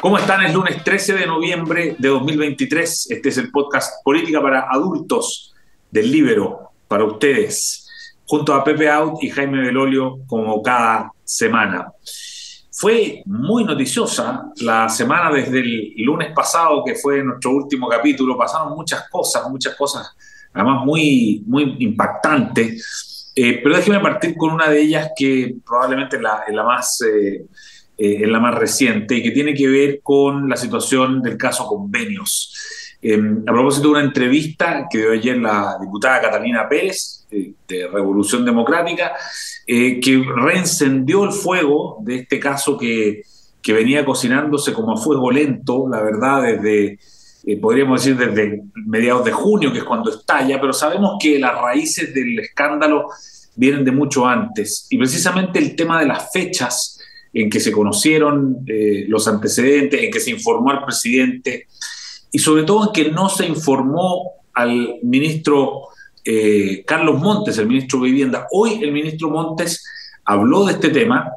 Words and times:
¿Cómo 0.00 0.16
están? 0.16 0.44
Es 0.44 0.54
lunes 0.54 0.84
13 0.84 1.14
de 1.14 1.26
noviembre 1.26 1.96
de 1.98 2.08
2023. 2.08 3.10
Este 3.10 3.30
es 3.30 3.38
el 3.38 3.50
podcast 3.50 4.04
Política 4.04 4.40
para 4.40 4.68
Adultos 4.70 5.52
del 5.90 6.12
Libero 6.12 6.70
para 6.86 7.02
ustedes, 7.02 8.14
junto 8.24 8.54
a 8.54 8.62
Pepe 8.62 8.88
Out 8.88 9.24
y 9.24 9.28
Jaime 9.28 9.60
Belolio, 9.60 10.20
como 10.28 10.62
cada 10.62 11.10
semana. 11.24 11.92
Fue 12.70 13.22
muy 13.26 13.64
noticiosa 13.64 14.44
la 14.60 14.88
semana 14.88 15.32
desde 15.32 15.58
el 15.58 15.92
lunes 15.96 16.32
pasado, 16.32 16.84
que 16.84 16.94
fue 16.94 17.24
nuestro 17.24 17.50
último 17.50 17.88
capítulo. 17.88 18.38
Pasaron 18.38 18.74
muchas 18.74 19.08
cosas, 19.10 19.50
muchas 19.50 19.74
cosas, 19.74 20.14
además 20.52 20.84
muy, 20.84 21.42
muy 21.44 21.74
impactantes. 21.80 23.32
Eh, 23.34 23.58
pero 23.64 23.74
déjeme 23.76 23.98
partir 23.98 24.36
con 24.36 24.52
una 24.52 24.68
de 24.68 24.80
ellas 24.80 25.10
que 25.16 25.56
probablemente 25.66 26.16
es 26.16 26.22
la, 26.22 26.44
la 26.52 26.62
más... 26.62 27.00
Eh, 27.02 27.46
eh, 28.00 28.22
en 28.22 28.30
la 28.30 28.38
más 28.38 28.54
reciente, 28.54 29.16
y 29.16 29.22
que 29.24 29.32
tiene 29.32 29.54
que 29.54 29.66
ver 29.66 30.00
con 30.04 30.48
la 30.48 30.56
situación 30.56 31.20
del 31.20 31.36
caso 31.36 31.66
convenios. 31.66 32.54
Em, 33.02 33.42
a 33.44 33.52
propósito 33.52 33.88
de 33.88 33.94
una 33.94 34.04
entrevista 34.04 34.86
que 34.88 34.98
dio 34.98 35.10
ayer 35.10 35.36
la 35.36 35.76
diputada 35.80 36.20
Catalina 36.20 36.68
Pérez, 36.68 37.26
eh, 37.32 37.54
de 37.66 37.88
Revolución 37.88 38.44
Democrática, 38.44 39.14
eh, 39.66 39.98
que 39.98 40.24
reencendió 40.36 41.24
el 41.24 41.32
fuego 41.32 41.98
de 42.02 42.18
este 42.18 42.38
caso 42.38 42.78
que, 42.78 43.22
que, 43.60 43.72
venía 43.72 44.04
cocinándose 44.04 44.72
como 44.72 44.92
a 44.92 44.96
fuego 44.96 45.32
lento, 45.32 45.88
la 45.90 46.00
verdad, 46.00 46.42
desde, 46.42 47.00
podríamos 47.60 48.00
decir, 48.00 48.16
desde 48.16 48.62
mediados 48.86 49.24
de 49.24 49.32
junio, 49.32 49.72
que 49.72 49.78
es 49.78 49.84
cuando 49.84 50.10
estalla, 50.10 50.60
pero 50.60 50.72
sabemos 50.72 51.16
que 51.20 51.36
las 51.40 51.60
raíces 51.60 52.14
del 52.14 52.38
escándalo 52.38 53.08
vienen 53.56 53.84
de 53.84 53.90
mucho 53.90 54.24
antes. 54.24 54.86
Y 54.88 54.96
precisamente 54.98 55.58
el 55.58 55.74
tema 55.74 55.98
de 55.98 56.06
las 56.06 56.30
fechas 56.32 56.97
en 57.32 57.50
que 57.50 57.60
se 57.60 57.72
conocieron 57.72 58.64
eh, 58.66 59.04
los 59.08 59.28
antecedentes, 59.28 60.02
en 60.02 60.10
que 60.10 60.20
se 60.20 60.30
informó 60.30 60.70
al 60.70 60.84
presidente 60.84 61.66
y 62.32 62.38
sobre 62.38 62.64
todo 62.64 62.86
en 62.86 62.92
que 62.92 63.10
no 63.10 63.28
se 63.28 63.46
informó 63.46 64.32
al 64.54 64.96
ministro 65.02 65.88
eh, 66.24 66.84
Carlos 66.86 67.20
Montes, 67.20 67.58
el 67.58 67.68
ministro 67.68 68.00
de 68.00 68.06
Vivienda. 68.06 68.46
Hoy 68.50 68.82
el 68.82 68.92
ministro 68.92 69.30
Montes 69.30 69.84
habló 70.24 70.66
de 70.66 70.74
este 70.74 70.90
tema 70.90 71.30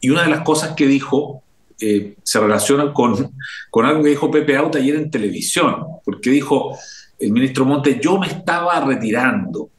y 0.00 0.10
una 0.10 0.24
de 0.24 0.30
las 0.30 0.42
cosas 0.42 0.74
que 0.74 0.86
dijo 0.86 1.42
eh, 1.80 2.14
se 2.22 2.38
relaciona 2.38 2.92
con, 2.92 3.34
con 3.70 3.86
algo 3.86 4.02
que 4.02 4.10
dijo 4.10 4.30
Pepe 4.30 4.56
Auta 4.56 4.78
ayer 4.78 4.96
en 4.96 5.10
televisión, 5.10 5.84
porque 6.04 6.30
dijo 6.30 6.76
el 7.18 7.32
ministro 7.32 7.64
Montes, 7.64 8.00
yo 8.00 8.18
me 8.18 8.26
estaba 8.26 8.80
retirando. 8.84 9.70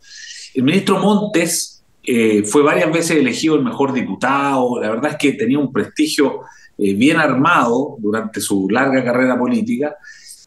El 0.54 0.64
ministro 0.64 1.00
Montes 1.00 1.73
eh, 2.06 2.44
fue 2.44 2.64
varias 2.64 2.92
veces 2.92 3.12
elegido 3.12 3.56
el 3.56 3.64
mejor 3.64 3.94
diputado, 3.94 4.82
la 4.82 4.90
verdad 4.90 5.12
es 5.12 5.18
que 5.18 5.34
tenía 5.34 5.58
un 5.58 5.72
prestigio 5.72 6.42
eh, 6.78 6.94
bien 6.96 7.18
armado 7.18 7.96
durante 8.00 8.42
su 8.42 8.68
larga 8.70 9.04
carrera 9.06 9.40
política, 9.40 9.96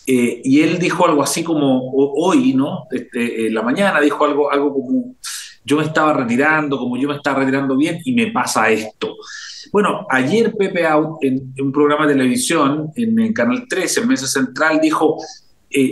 eh, 0.06 0.42
y 0.44 0.60
él 0.60 0.78
dijo 0.78 1.06
algo 1.06 1.22
así 1.22 1.42
como 1.42 1.90
hoy, 1.92 2.52
¿no? 2.52 2.86
Este, 2.90 3.46
en 3.46 3.54
la 3.54 3.62
mañana 3.62 4.00
dijo 4.02 4.24
algo, 4.27 4.52
algo 4.52 4.72
como, 4.74 5.14
yo 5.64 5.78
me 5.78 5.84
estaba 5.84 6.12
retirando, 6.12 6.78
como 6.78 6.98
yo 6.98 7.08
me 7.08 7.16
estaba 7.16 7.40
retirando 7.40 7.74
bien, 7.74 8.00
y 8.04 8.14
me 8.14 8.30
pasa 8.30 8.70
esto. 8.70 9.16
Bueno, 9.72 10.06
ayer 10.10 10.54
Pepe 10.54 10.86
Out, 10.86 11.18
en, 11.22 11.54
un 11.58 11.72
programa 11.72 12.06
de 12.06 12.12
televisión, 12.12 12.92
en, 12.96 13.18
en 13.18 13.32
Canal 13.32 13.66
13, 13.66 14.02
en 14.02 14.08
Mesa 14.08 14.27
Central, 14.27 14.78
dijo, 14.80 15.16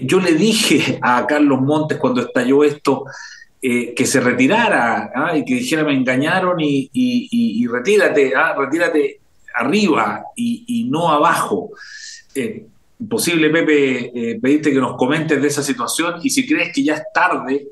yo 0.03 0.21
le 0.21 0.33
dije 0.33 0.99
a 1.03 1.27
Carlos 1.27 1.61
Montes 1.61 1.99
cuando 1.99 2.21
estalló 2.21 2.65
esto, 2.65 3.05
eh, 3.67 3.95
que 3.95 4.05
se 4.05 4.21
retirara 4.21 5.11
¿ah? 5.15 5.35
y 5.35 5.43
que 5.43 5.55
dijera 5.55 5.85
me 5.85 5.95
engañaron 5.95 6.59
y, 6.61 7.67
retírate, 7.67 8.35
¿ah? 8.37 8.55
retírate 8.59 9.21
arriba 9.55 10.23
y, 10.37 10.87
no 10.91 11.11
abajo. 11.11 11.71
Eh, 12.35 12.67
imposible, 13.01 13.49
Pepe, 13.49 14.13
eh, 14.15 14.39
pedirte 14.39 14.71
que 14.71 14.79
nos 14.79 14.99
comentes 14.99 15.41
de 15.41 15.49
esa 15.49 15.63
situación 15.63 16.17
y 16.23 16.29
si 16.29 16.47
crees 16.47 16.75
que 16.75 16.85
ya 16.85 16.97
es 16.97 17.05
tarde 17.15 17.69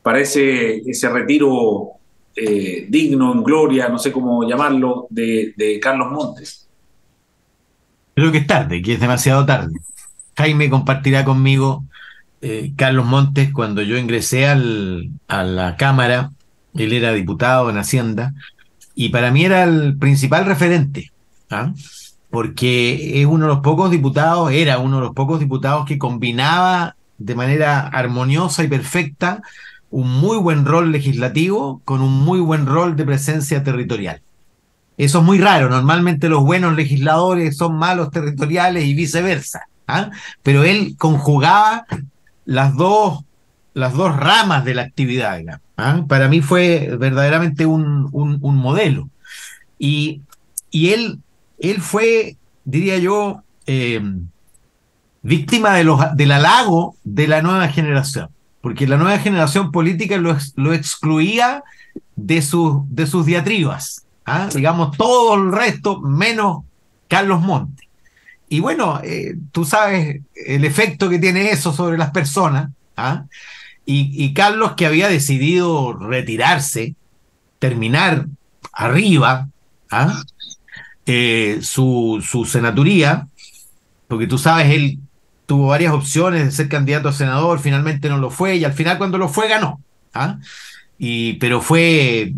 para 0.00 0.20
ese, 0.20 0.76
ese 0.88 1.08
retiro 1.08 1.94
digno, 2.88 3.32
en 3.32 3.42
gloria, 3.42 3.88
no 3.88 3.98
sé 3.98 4.12
cómo 4.12 4.48
llamarlo, 4.48 5.08
de 5.10 5.80
Carlos 5.82 6.12
Montes. 6.12 6.68
Creo 8.14 8.30
que 8.30 8.38
es 8.38 8.46
tarde, 8.46 8.80
que 8.80 8.92
es 8.92 9.00
demasiado 9.00 9.44
tarde. 9.44 9.74
Jaime 10.36 10.70
compartirá 10.70 11.24
conmigo 11.24 11.82
eh, 12.42 12.72
Carlos 12.76 13.06
Montes, 13.06 13.52
cuando 13.52 13.82
yo 13.82 13.96
ingresé 13.96 14.48
al, 14.48 15.10
a 15.28 15.44
la 15.44 15.76
Cámara, 15.76 16.32
él 16.74 16.92
era 16.92 17.12
diputado 17.12 17.70
en 17.70 17.78
Hacienda, 17.78 18.34
y 18.94 19.10
para 19.10 19.30
mí 19.30 19.44
era 19.44 19.62
el 19.62 19.96
principal 19.96 20.44
referente, 20.44 21.12
¿ah? 21.50 21.72
porque 22.30 23.20
es 23.20 23.26
uno 23.26 23.46
de 23.46 23.54
los 23.54 23.62
pocos 23.62 23.90
diputados, 23.90 24.50
era 24.50 24.78
uno 24.78 24.96
de 24.96 25.02
los 25.02 25.14
pocos 25.14 25.38
diputados 25.38 25.86
que 25.86 25.98
combinaba 25.98 26.96
de 27.18 27.34
manera 27.34 27.86
armoniosa 27.86 28.64
y 28.64 28.68
perfecta 28.68 29.42
un 29.90 30.10
muy 30.10 30.38
buen 30.38 30.64
rol 30.64 30.90
legislativo 30.90 31.80
con 31.84 32.00
un 32.00 32.24
muy 32.24 32.40
buen 32.40 32.66
rol 32.66 32.96
de 32.96 33.04
presencia 33.04 33.62
territorial. 33.62 34.20
Eso 34.96 35.18
es 35.18 35.24
muy 35.24 35.38
raro, 35.38 35.68
normalmente 35.68 36.28
los 36.28 36.42
buenos 36.42 36.74
legisladores 36.74 37.56
son 37.56 37.76
malos 37.76 38.10
territoriales 38.10 38.84
y 38.84 38.94
viceversa. 38.94 39.68
¿ah? 39.86 40.10
Pero 40.42 40.64
él 40.64 40.96
conjugaba 40.98 41.86
las 42.44 42.76
dos, 42.76 43.24
las 43.74 43.94
dos 43.94 44.16
ramas 44.16 44.64
de 44.64 44.74
la 44.74 44.82
actividad. 44.82 45.40
¿ah? 45.76 46.04
Para 46.08 46.28
mí 46.28 46.40
fue 46.40 46.96
verdaderamente 46.98 47.66
un, 47.66 48.08
un, 48.12 48.56
modelo. 48.56 49.08
Y, 49.78 50.22
y, 50.70 50.90
él, 50.90 51.18
él 51.58 51.80
fue, 51.80 52.36
diría 52.64 52.98
yo, 52.98 53.42
em, 53.66 54.28
víctima 55.22 55.74
de 55.74 55.84
los, 55.84 56.00
del 56.16 56.32
halago 56.32 56.96
de 57.04 57.28
la 57.28 57.42
nueva 57.42 57.68
generación, 57.68 58.28
porque 58.60 58.86
la 58.86 58.96
nueva 58.96 59.18
generación 59.18 59.70
política 59.72 60.16
lo, 60.18 60.36
lo 60.56 60.72
excluía 60.72 61.62
de, 62.16 62.42
sus 62.42 62.82
de 62.88 63.06
sus 63.06 63.26
diatribas, 63.26 64.06
¿ah? 64.24 64.48
digamos, 64.54 64.96
todo 64.96 65.34
el 65.34 65.52
resto 65.52 66.00
menos 66.00 66.64
Carlos 67.08 67.40
Monte. 67.40 67.88
Y 68.52 68.60
bueno, 68.60 69.00
eh, 69.02 69.34
tú 69.50 69.64
sabes 69.64 70.20
el 70.34 70.64
efecto 70.66 71.08
que 71.08 71.18
tiene 71.18 71.52
eso 71.52 71.72
sobre 71.72 71.96
las 71.96 72.10
personas. 72.10 72.70
¿ah? 72.98 73.24
Y, 73.86 74.34
Carlos, 74.34 74.74
que 74.74 74.84
había 74.84 75.08
decidido 75.08 75.94
retirarse, 75.94 76.94
terminar 77.58 78.26
arriba 78.74 79.48
¿ah? 79.90 80.22
eh, 81.06 81.60
su, 81.62 82.22
su 82.22 82.44
senaturía, 82.44 83.26
porque 84.06 84.26
tú 84.26 84.36
sabes, 84.36 84.68
él 84.68 84.98
tuvo 85.46 85.68
varias 85.68 85.94
opciones 85.94 86.44
de 86.44 86.50
ser 86.50 86.68
candidato 86.68 87.08
a 87.08 87.14
senador, 87.14 87.58
finalmente 87.58 88.10
no 88.10 88.18
lo 88.18 88.28
fue, 88.28 88.56
y 88.56 88.64
al 88.64 88.74
final 88.74 88.98
cuando 88.98 89.16
lo 89.16 89.30
fue 89.30 89.48
ganó. 89.48 89.80
¿ah? 90.12 90.36
Y, 90.98 91.38
pero 91.38 91.62
fue, 91.62 92.34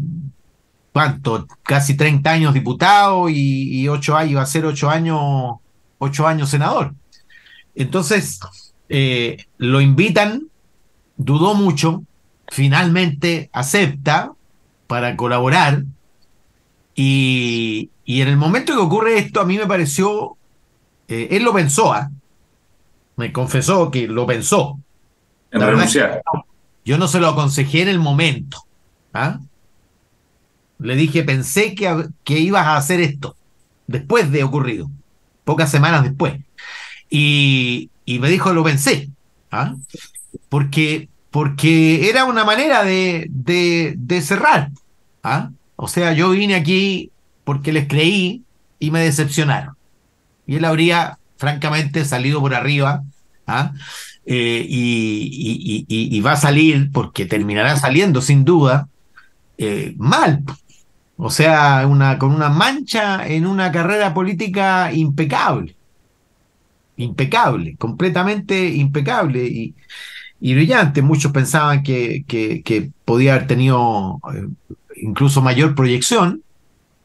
¿cuánto? 0.92 1.48
Casi 1.64 1.96
30 1.96 2.30
años 2.30 2.54
diputado 2.54 3.28
y, 3.28 3.80
y 3.80 3.88
8 3.88 4.16
años, 4.16 4.30
iba 4.30 4.42
a 4.42 4.46
ser 4.46 4.64
8 4.64 4.90
años 4.90 5.54
ocho 6.04 6.26
años 6.26 6.50
senador. 6.50 6.94
Entonces, 7.74 8.40
eh, 8.88 9.44
lo 9.58 9.80
invitan, 9.80 10.48
dudó 11.16 11.54
mucho, 11.54 12.04
finalmente 12.48 13.50
acepta 13.52 14.32
para 14.86 15.16
colaborar 15.16 15.84
y, 16.94 17.90
en 18.06 18.28
el 18.28 18.36
momento 18.36 18.72
que 18.72 18.78
ocurre 18.78 19.18
esto, 19.18 19.40
a 19.40 19.44
mí 19.44 19.58
me 19.58 19.66
pareció, 19.66 20.36
eh, 21.08 21.28
él 21.32 21.42
lo 21.42 21.52
pensó, 21.52 21.92
¿ah? 21.92 22.10
me 23.16 23.32
confesó 23.32 23.90
que 23.90 24.06
lo 24.06 24.26
pensó. 24.26 24.78
En 25.50 25.60
renunciar. 25.60 26.22
yo 26.84 26.98
no 26.98 27.08
se 27.08 27.20
lo 27.20 27.28
aconsejé 27.28 27.82
en 27.82 27.88
el 27.88 27.98
momento. 27.98 28.58
¿ah? 29.12 29.38
Le 30.78 30.96
dije, 30.96 31.22
pensé 31.22 31.74
que, 31.74 32.08
que 32.22 32.38
ibas 32.38 32.66
a 32.66 32.76
hacer 32.76 33.00
esto, 33.00 33.36
después 33.86 34.30
de 34.30 34.44
ocurrido 34.44 34.90
pocas 35.44 35.70
semanas 35.70 36.02
después. 36.02 36.34
Y, 37.10 37.90
me 38.06 38.28
dijo, 38.28 38.52
lo 38.52 38.64
pensé, 38.64 39.08
¿ah? 39.50 39.76
porque, 40.48 41.08
porque 41.30 42.08
era 42.08 42.24
una 42.24 42.44
manera 42.44 42.84
de, 42.84 43.26
de, 43.28 44.20
cerrar. 44.20 44.70
¿ah? 45.22 45.50
O 45.76 45.88
sea, 45.88 46.12
yo 46.12 46.30
vine 46.30 46.54
aquí 46.54 47.10
porque 47.44 47.72
les 47.72 47.86
creí 47.86 48.42
y 48.78 48.90
me 48.90 49.00
decepcionaron. 49.00 49.76
Y 50.46 50.56
él 50.56 50.64
habría, 50.64 51.18
francamente, 51.36 52.04
salido 52.04 52.40
por 52.40 52.54
arriba. 52.54 53.02
¿ah? 53.46 53.72
Eh, 54.26 54.66
y, 54.68 56.20
va 56.20 56.32
a 56.32 56.36
salir, 56.36 56.90
porque 56.92 57.26
terminará 57.26 57.76
saliendo 57.76 58.22
sin 58.22 58.44
duda, 58.44 58.88
eh, 59.58 59.94
mal, 59.98 60.42
o 61.16 61.30
sea, 61.30 61.86
una, 61.86 62.18
con 62.18 62.32
una 62.32 62.48
mancha 62.48 63.26
en 63.26 63.46
una 63.46 63.70
carrera 63.70 64.14
política 64.14 64.92
impecable. 64.92 65.76
Impecable, 66.96 67.76
completamente 67.76 68.68
impecable 68.68 69.44
y, 69.44 69.74
brillante. 70.54 71.02
Muchos 71.02 71.32
pensaban 71.32 71.82
que, 71.82 72.24
que, 72.26 72.90
podía 73.04 73.34
haber 73.34 73.46
tenido 73.46 74.20
eh, 74.34 74.48
incluso 74.96 75.42
mayor 75.42 75.74
proyección, 75.74 76.42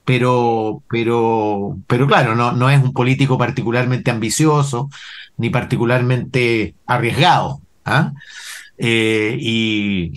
pero, 0.06 0.84
pero, 0.90 1.78
pero 1.88 2.08
claro, 2.08 2.36
no, 2.36 2.52
no 2.52 2.70
es 2.70 2.82
un 2.82 2.94
político 2.94 3.38
particularmente 3.38 4.12
ambicioso 4.12 4.90
ni 5.38 5.50
particularmente 5.50 6.76
arriesgado. 6.86 7.62
¿ah? 7.86 8.14
Eh, 8.78 9.38
y 9.40 10.14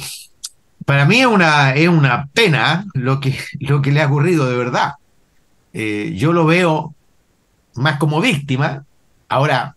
para 0.85 1.05
mí 1.05 1.21
es 1.21 1.27
una, 1.27 1.75
es 1.75 1.89
una 1.89 2.27
pena 2.33 2.87
lo 2.95 3.21
que, 3.21 3.39
lo 3.61 3.83
que 3.83 3.93
le 3.93 4.03
ha 4.03 4.07
ocurrido 4.07 4.49
de 4.49 4.57
verdad. 4.57 4.95
Eh, 5.73 6.13
yo 6.17 6.33
lo 6.33 6.45
veo 6.45 6.95
más 7.75 7.99
como 7.99 8.21
víctima. 8.21 8.85
Ahora, 9.29 9.77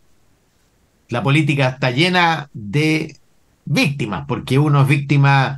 la 1.10 1.24
política 1.24 1.70
está 1.70 1.92
llena 1.92 2.50
de 2.54 3.18
víctimas, 3.66 4.26
porque 4.28 4.60
uno 4.60 4.82
es 4.82 4.88
víctima, 4.88 5.58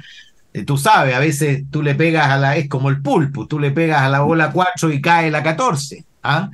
eh, 0.54 0.64
tú 0.64 0.78
sabes, 0.78 1.16
a 1.16 1.20
veces 1.20 1.64
tú 1.72 1.82
le 1.82 1.96
pegas 1.96 2.30
a 2.30 2.38
la, 2.38 2.58
es 2.58 2.70
como 2.70 2.90
el 2.90 3.02
pulpo, 3.02 3.48
tú 3.48 3.60
le 3.60 3.72
pegas 3.72 4.02
a 4.02 4.10
la 4.10 4.22
bola 4.22 4.52
4 4.52 4.92
y 4.92 5.02
cae 5.02 5.32
la 5.32 5.44
14. 5.44 6.06
¿ah? 6.24 6.50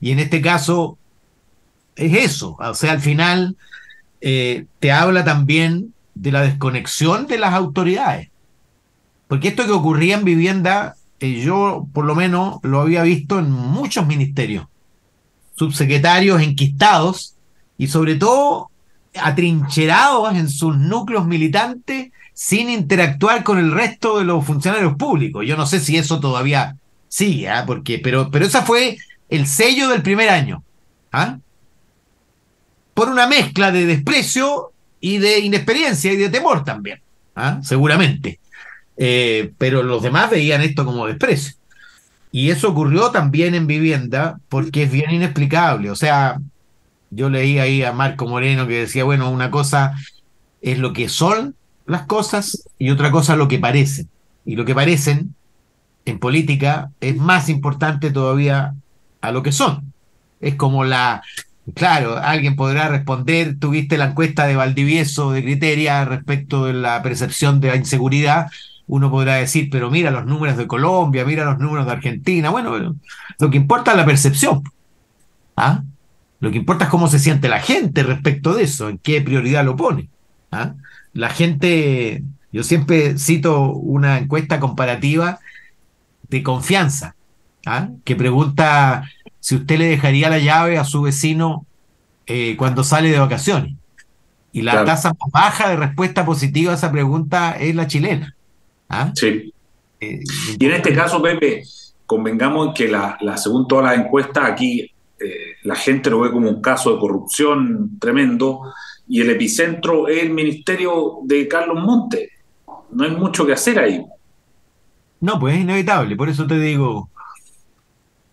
Y 0.00 0.10
en 0.12 0.20
este 0.20 0.40
caso 0.40 0.98
es 1.94 2.14
eso, 2.14 2.56
o 2.58 2.74
sea, 2.74 2.92
al 2.92 3.00
final 3.00 3.56
eh, 4.20 4.66
te 4.80 4.92
habla 4.92 5.24
también 5.24 5.94
de 6.14 6.32
la 6.32 6.42
desconexión 6.42 7.26
de 7.26 7.38
las 7.38 7.52
autoridades. 7.54 8.30
Porque 9.28 9.48
esto 9.48 9.66
que 9.66 9.72
ocurría 9.72 10.16
en 10.16 10.24
vivienda, 10.24 10.96
eh, 11.20 11.40
yo 11.40 11.86
por 11.92 12.04
lo 12.04 12.14
menos 12.14 12.58
lo 12.62 12.80
había 12.80 13.02
visto 13.02 13.38
en 13.38 13.50
muchos 13.50 14.06
ministerios, 14.06 14.66
subsecretarios 15.56 16.40
enquistados 16.42 17.34
y 17.78 17.88
sobre 17.88 18.14
todo 18.16 18.70
atrincherados 19.14 20.34
en 20.34 20.48
sus 20.48 20.76
núcleos 20.76 21.26
militantes 21.26 22.10
sin 22.34 22.68
interactuar 22.68 23.42
con 23.42 23.58
el 23.58 23.72
resto 23.72 24.18
de 24.18 24.24
los 24.24 24.44
funcionarios 24.44 24.94
públicos. 24.96 25.44
Yo 25.46 25.56
no 25.56 25.66
sé 25.66 25.80
si 25.80 25.96
eso 25.96 26.20
todavía 26.20 26.76
sigue, 27.08 27.48
¿ah? 27.48 27.64
porque, 27.66 27.98
pero, 27.98 28.30
pero 28.30 28.44
ese 28.44 28.60
fue 28.62 28.98
el 29.30 29.46
sello 29.46 29.88
del 29.88 30.02
primer 30.02 30.28
año. 30.28 30.62
¿ah? 31.12 31.38
Por 32.92 33.08
una 33.08 33.26
mezcla 33.26 33.72
de 33.72 33.86
desprecio 33.86 34.72
y 35.00 35.18
de 35.18 35.40
inexperiencia 35.40 36.12
y 36.12 36.16
de 36.16 36.28
temor 36.28 36.62
también, 36.62 37.00
¿ah? 37.34 37.58
seguramente. 37.62 38.38
Eh, 38.96 39.52
pero 39.58 39.82
los 39.82 40.02
demás 40.02 40.30
veían 40.30 40.62
esto 40.62 40.84
como 40.84 41.06
desprecio. 41.06 41.54
Y 42.32 42.50
eso 42.50 42.70
ocurrió 42.70 43.10
también 43.10 43.54
en 43.54 43.66
vivienda 43.66 44.38
porque 44.48 44.84
es 44.84 44.92
bien 44.92 45.10
inexplicable. 45.10 45.90
O 45.90 45.96
sea, 45.96 46.38
yo 47.10 47.30
leí 47.30 47.58
ahí 47.58 47.82
a 47.82 47.92
Marco 47.92 48.26
Moreno 48.26 48.66
que 48.66 48.80
decía, 48.80 49.04
bueno, 49.04 49.30
una 49.30 49.50
cosa 49.50 49.94
es 50.60 50.78
lo 50.78 50.92
que 50.92 51.08
son 51.08 51.54
las 51.86 52.02
cosas 52.02 52.68
y 52.78 52.90
otra 52.90 53.10
cosa 53.10 53.36
lo 53.36 53.48
que 53.48 53.58
parecen. 53.58 54.08
Y 54.44 54.56
lo 54.56 54.64
que 54.64 54.74
parecen 54.74 55.34
en 56.04 56.18
política 56.18 56.90
es 57.00 57.16
más 57.16 57.48
importante 57.48 58.10
todavía 58.10 58.74
a 59.20 59.32
lo 59.32 59.42
que 59.42 59.52
son. 59.52 59.92
Es 60.40 60.54
como 60.54 60.84
la, 60.84 61.22
claro, 61.74 62.18
alguien 62.18 62.56
podrá 62.56 62.88
responder, 62.88 63.58
tuviste 63.58 63.98
la 63.98 64.06
encuesta 64.06 64.46
de 64.46 64.56
Valdivieso 64.56 65.32
de 65.32 65.42
Criteria 65.42 66.04
respecto 66.04 66.66
de 66.66 66.74
la 66.74 67.02
percepción 67.02 67.60
de 67.60 67.68
la 67.68 67.76
inseguridad, 67.76 68.48
uno 68.88 69.10
podrá 69.10 69.34
decir, 69.34 69.68
pero 69.70 69.90
mira 69.90 70.10
los 70.10 70.26
números 70.26 70.56
de 70.56 70.66
Colombia, 70.66 71.24
mira 71.24 71.44
los 71.44 71.58
números 71.58 71.86
de 71.86 71.92
Argentina, 71.92 72.50
bueno, 72.50 72.96
lo 73.38 73.50
que 73.50 73.56
importa 73.56 73.90
es 73.92 73.96
la 73.96 74.06
percepción. 74.06 74.62
¿Ah? 75.56 75.82
Lo 76.40 76.50
que 76.50 76.58
importa 76.58 76.84
es 76.84 76.90
cómo 76.90 77.08
se 77.08 77.18
siente 77.18 77.48
la 77.48 77.60
gente 77.60 78.02
respecto 78.02 78.54
de 78.54 78.64
eso, 78.64 78.88
en 78.88 78.98
qué 78.98 79.20
prioridad 79.22 79.64
lo 79.64 79.74
pone. 79.74 80.08
¿ah? 80.52 80.74
La 81.12 81.30
gente, 81.30 82.22
yo 82.52 82.62
siempre 82.62 83.18
cito 83.18 83.70
una 83.72 84.18
encuesta 84.18 84.60
comparativa 84.60 85.38
de 86.28 86.42
confianza, 86.42 87.16
¿ah? 87.64 87.88
que 88.04 88.16
pregunta 88.16 89.08
si 89.40 89.56
usted 89.56 89.78
le 89.78 89.86
dejaría 89.86 90.28
la 90.28 90.38
llave 90.38 90.78
a 90.78 90.84
su 90.84 91.02
vecino 91.02 91.66
eh, 92.26 92.56
cuando 92.56 92.84
sale 92.84 93.10
de 93.10 93.18
vacaciones. 93.18 93.74
Y 94.52 94.62
la 94.62 94.84
tasa 94.84 95.10
más 95.10 95.30
baja 95.32 95.68
de 95.68 95.76
respuesta 95.76 96.24
positiva 96.24 96.72
a 96.72 96.76
esa 96.76 96.90
pregunta 96.90 97.52
es 97.52 97.74
la 97.74 97.86
chilena. 97.86 98.35
¿Ah? 98.88 99.12
Sí. 99.14 99.52
Eh, 100.00 100.20
y 100.58 100.66
en 100.66 100.72
este 100.72 100.94
caso, 100.94 101.22
Pepe, 101.22 101.62
convengamos 102.04 102.74
que 102.74 102.88
la, 102.88 103.16
la 103.20 103.36
según 103.36 103.66
todas 103.66 103.86
las 103.86 104.06
encuestas 104.06 104.44
aquí 104.44 104.90
eh, 105.18 105.56
la 105.62 105.74
gente 105.74 106.10
lo 106.10 106.20
ve 106.20 106.30
como 106.30 106.50
un 106.50 106.60
caso 106.60 106.92
de 106.92 106.98
corrupción 106.98 107.98
tremendo 107.98 108.60
y 109.08 109.22
el 109.22 109.30
epicentro 109.30 110.08
es 110.08 110.22
el 110.22 110.30
ministerio 110.30 111.18
de 111.24 111.48
Carlos 111.48 111.82
Monte. 111.82 112.30
No 112.90 113.04
hay 113.04 113.12
mucho 113.12 113.46
que 113.46 113.54
hacer 113.54 113.78
ahí. 113.78 114.04
No, 115.20 115.40
pues 115.40 115.54
es 115.54 115.62
inevitable, 115.62 116.14
por 116.16 116.28
eso 116.28 116.46
te 116.46 116.58
digo, 116.58 117.08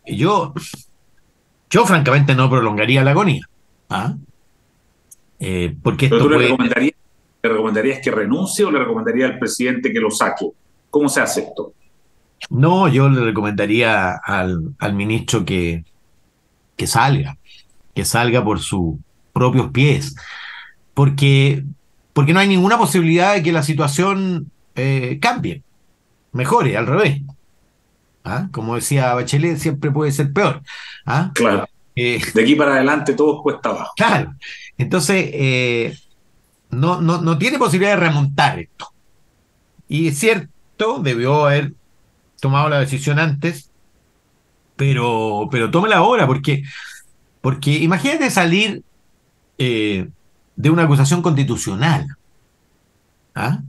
yo, 0.06 0.54
yo 1.70 1.86
francamente 1.86 2.36
no 2.36 2.50
prolongaría 2.50 3.04
la 3.04 3.12
agonía. 3.12 3.48
¿ah? 3.90 4.16
Eh, 5.40 5.74
porque 5.82 6.08
esto 6.08 6.28
le, 6.30 6.38
recomendarías, 6.40 6.96
le, 7.44 7.50
recomendarías, 7.50 8.00
que 8.02 8.12
renuncie 8.12 8.66
o 8.66 8.72
le 8.72 8.80
recomendaría 8.80 9.26
al 9.26 9.38
presidente 9.38 9.92
que 9.92 10.00
lo 10.00 10.10
saque? 10.10 10.48
¿Cómo 10.90 11.10
se 11.10 11.22
hace 11.22 11.42
esto? 11.42 11.74
No, 12.50 12.88
yo 12.88 13.10
le 13.10 13.22
recomendaría 13.22 14.14
al, 14.14 14.74
al 14.80 14.94
ministro 14.94 15.46
que, 15.46 15.84
que 16.76 16.88
salga, 16.88 17.38
que 17.94 18.06
salga 18.06 18.44
por 18.44 18.60
sus 18.60 18.96
propios 19.34 19.72
pies, 19.72 20.16
porque, 20.94 21.64
porque 22.14 22.34
no 22.34 22.40
hay 22.40 22.48
ninguna 22.48 22.78
posibilidad 22.78 23.34
de 23.34 23.44
que 23.44 23.52
la 23.52 23.64
situación 23.64 24.52
eh, 24.76 25.20
cambie, 25.22 25.64
mejore, 26.32 26.78
al 26.78 26.88
revés. 26.88 27.22
¿Ah? 28.24 28.48
Como 28.52 28.76
decía 28.76 29.14
Bachelet, 29.16 29.58
siempre 29.58 29.92
puede 29.92 30.12
ser 30.12 30.32
peor. 30.32 30.62
¿Ah? 31.06 31.32
Claro. 31.34 31.68
Eh, 31.96 32.22
de 32.34 32.42
aquí 32.42 32.56
para 32.56 32.76
adelante 32.76 33.14
todo 33.14 33.42
cuesta 33.44 33.70
abajo. 33.70 33.94
Claro. 33.96 34.34
Entonces, 34.78 35.30
eh, 35.34 35.98
no, 36.74 37.02
no, 37.02 37.22
no 37.22 37.38
tiene 37.38 37.58
posibilidad 37.58 37.96
de 37.96 38.06
remontar 38.08 38.60
esto. 38.60 38.88
Y 39.88 40.08
es 40.08 40.18
cierto, 40.18 41.00
debió 41.00 41.46
haber 41.46 41.74
tomado 42.40 42.70
la 42.70 42.80
decisión 42.80 43.20
antes, 43.20 43.70
pero, 44.76 45.48
pero 45.52 45.72
tómela 45.72 45.98
ahora, 45.98 46.28
porque, 46.28 46.64
porque 47.42 47.72
imagínate 47.72 48.30
salir 48.30 48.84
eh, 49.58 50.10
de 50.56 50.70
una 50.70 50.84
acusación 50.84 51.22
constitucional, 51.22 52.08
¿ah? 53.36 53.62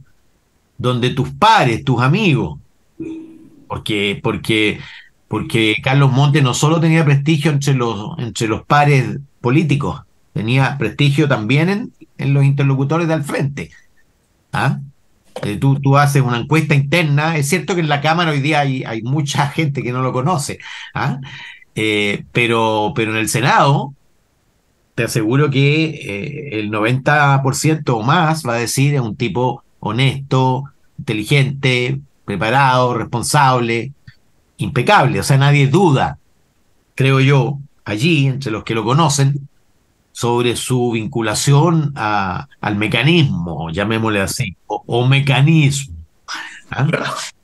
donde 0.79 1.11
tus 1.11 1.31
pares, 1.31 1.85
tus 1.85 2.01
amigos, 2.01 2.59
porque, 3.69 4.19
porque, 4.23 4.81
porque 5.29 5.77
Carlos 5.83 6.11
Monte 6.13 6.43
no 6.43 6.55
solo 6.55 6.81
tenía 6.81 7.05
prestigio 7.05 7.51
entre 7.51 7.75
los, 7.75 8.19
entre 8.19 8.49
los 8.49 8.65
pares 8.65 9.19
políticos, 9.41 10.03
tenía 10.35 10.77
prestigio 10.77 11.27
también 11.29 11.93
en, 12.19 12.35
los 12.35 12.45
interlocutores 12.45 13.09
del 13.09 13.23
frente. 13.25 13.71
¿ah? 14.53 14.81
Eh, 15.43 15.57
tú, 15.57 15.81
tú, 15.81 15.97
haces 15.97 16.23
una 16.23 16.39
encuesta 16.39 16.75
interna, 16.75 17.37
es 17.37 17.49
cierto 17.49 17.75
que 17.75 17.81
en 17.81 17.89
la 17.89 18.01
Cámara 18.01 18.33
hoy 18.33 18.41
día 18.41 18.61
hay, 18.61 18.85
hay 18.85 19.03
mucha 19.03 19.49
gente 19.57 19.83
que 19.83 19.93
no 19.93 20.03
lo 20.03 20.13
conoce, 20.13 20.59
¿ah? 20.93 21.21
eh, 21.75 22.25
pero, 22.33 22.93
pero 22.95 23.13
en 23.13 23.17
el 23.17 23.29
Senado 23.29 23.95
te 24.95 25.05
aseguro 25.05 25.51
que 25.51 25.87
eh, 25.87 26.61
el 26.61 26.71
90% 26.71 27.89
o 27.89 28.03
más 28.03 28.47
va 28.47 28.55
a 28.55 28.59
decir 28.59 28.95
es 28.95 29.01
un 29.01 29.17
tipo 29.17 29.65
honesto, 29.81 30.65
inteligente, 30.99 32.01
preparado, 32.25 32.95
responsable, 32.95 33.93
impecable, 34.57 35.21
o 35.21 35.23
sea, 35.23 35.37
nadie 35.37 35.69
duda, 35.69 36.19
creo 36.95 37.21
yo, 37.21 37.59
allí, 37.85 38.27
entre 38.27 38.51
los 38.51 38.65
que 38.65 38.75
lo 38.75 38.85
conocen, 38.85 39.49
sobre 40.15 40.55
su 40.55 40.93
vinculación 40.93 41.93
a, 41.97 42.47
al 42.61 42.77
mecanismo, 42.77 43.69
llamémosle 43.71 44.21
así, 44.21 44.57
o, 44.69 45.07
mecanismo. 45.09 45.97
¿Ah? 46.71 46.87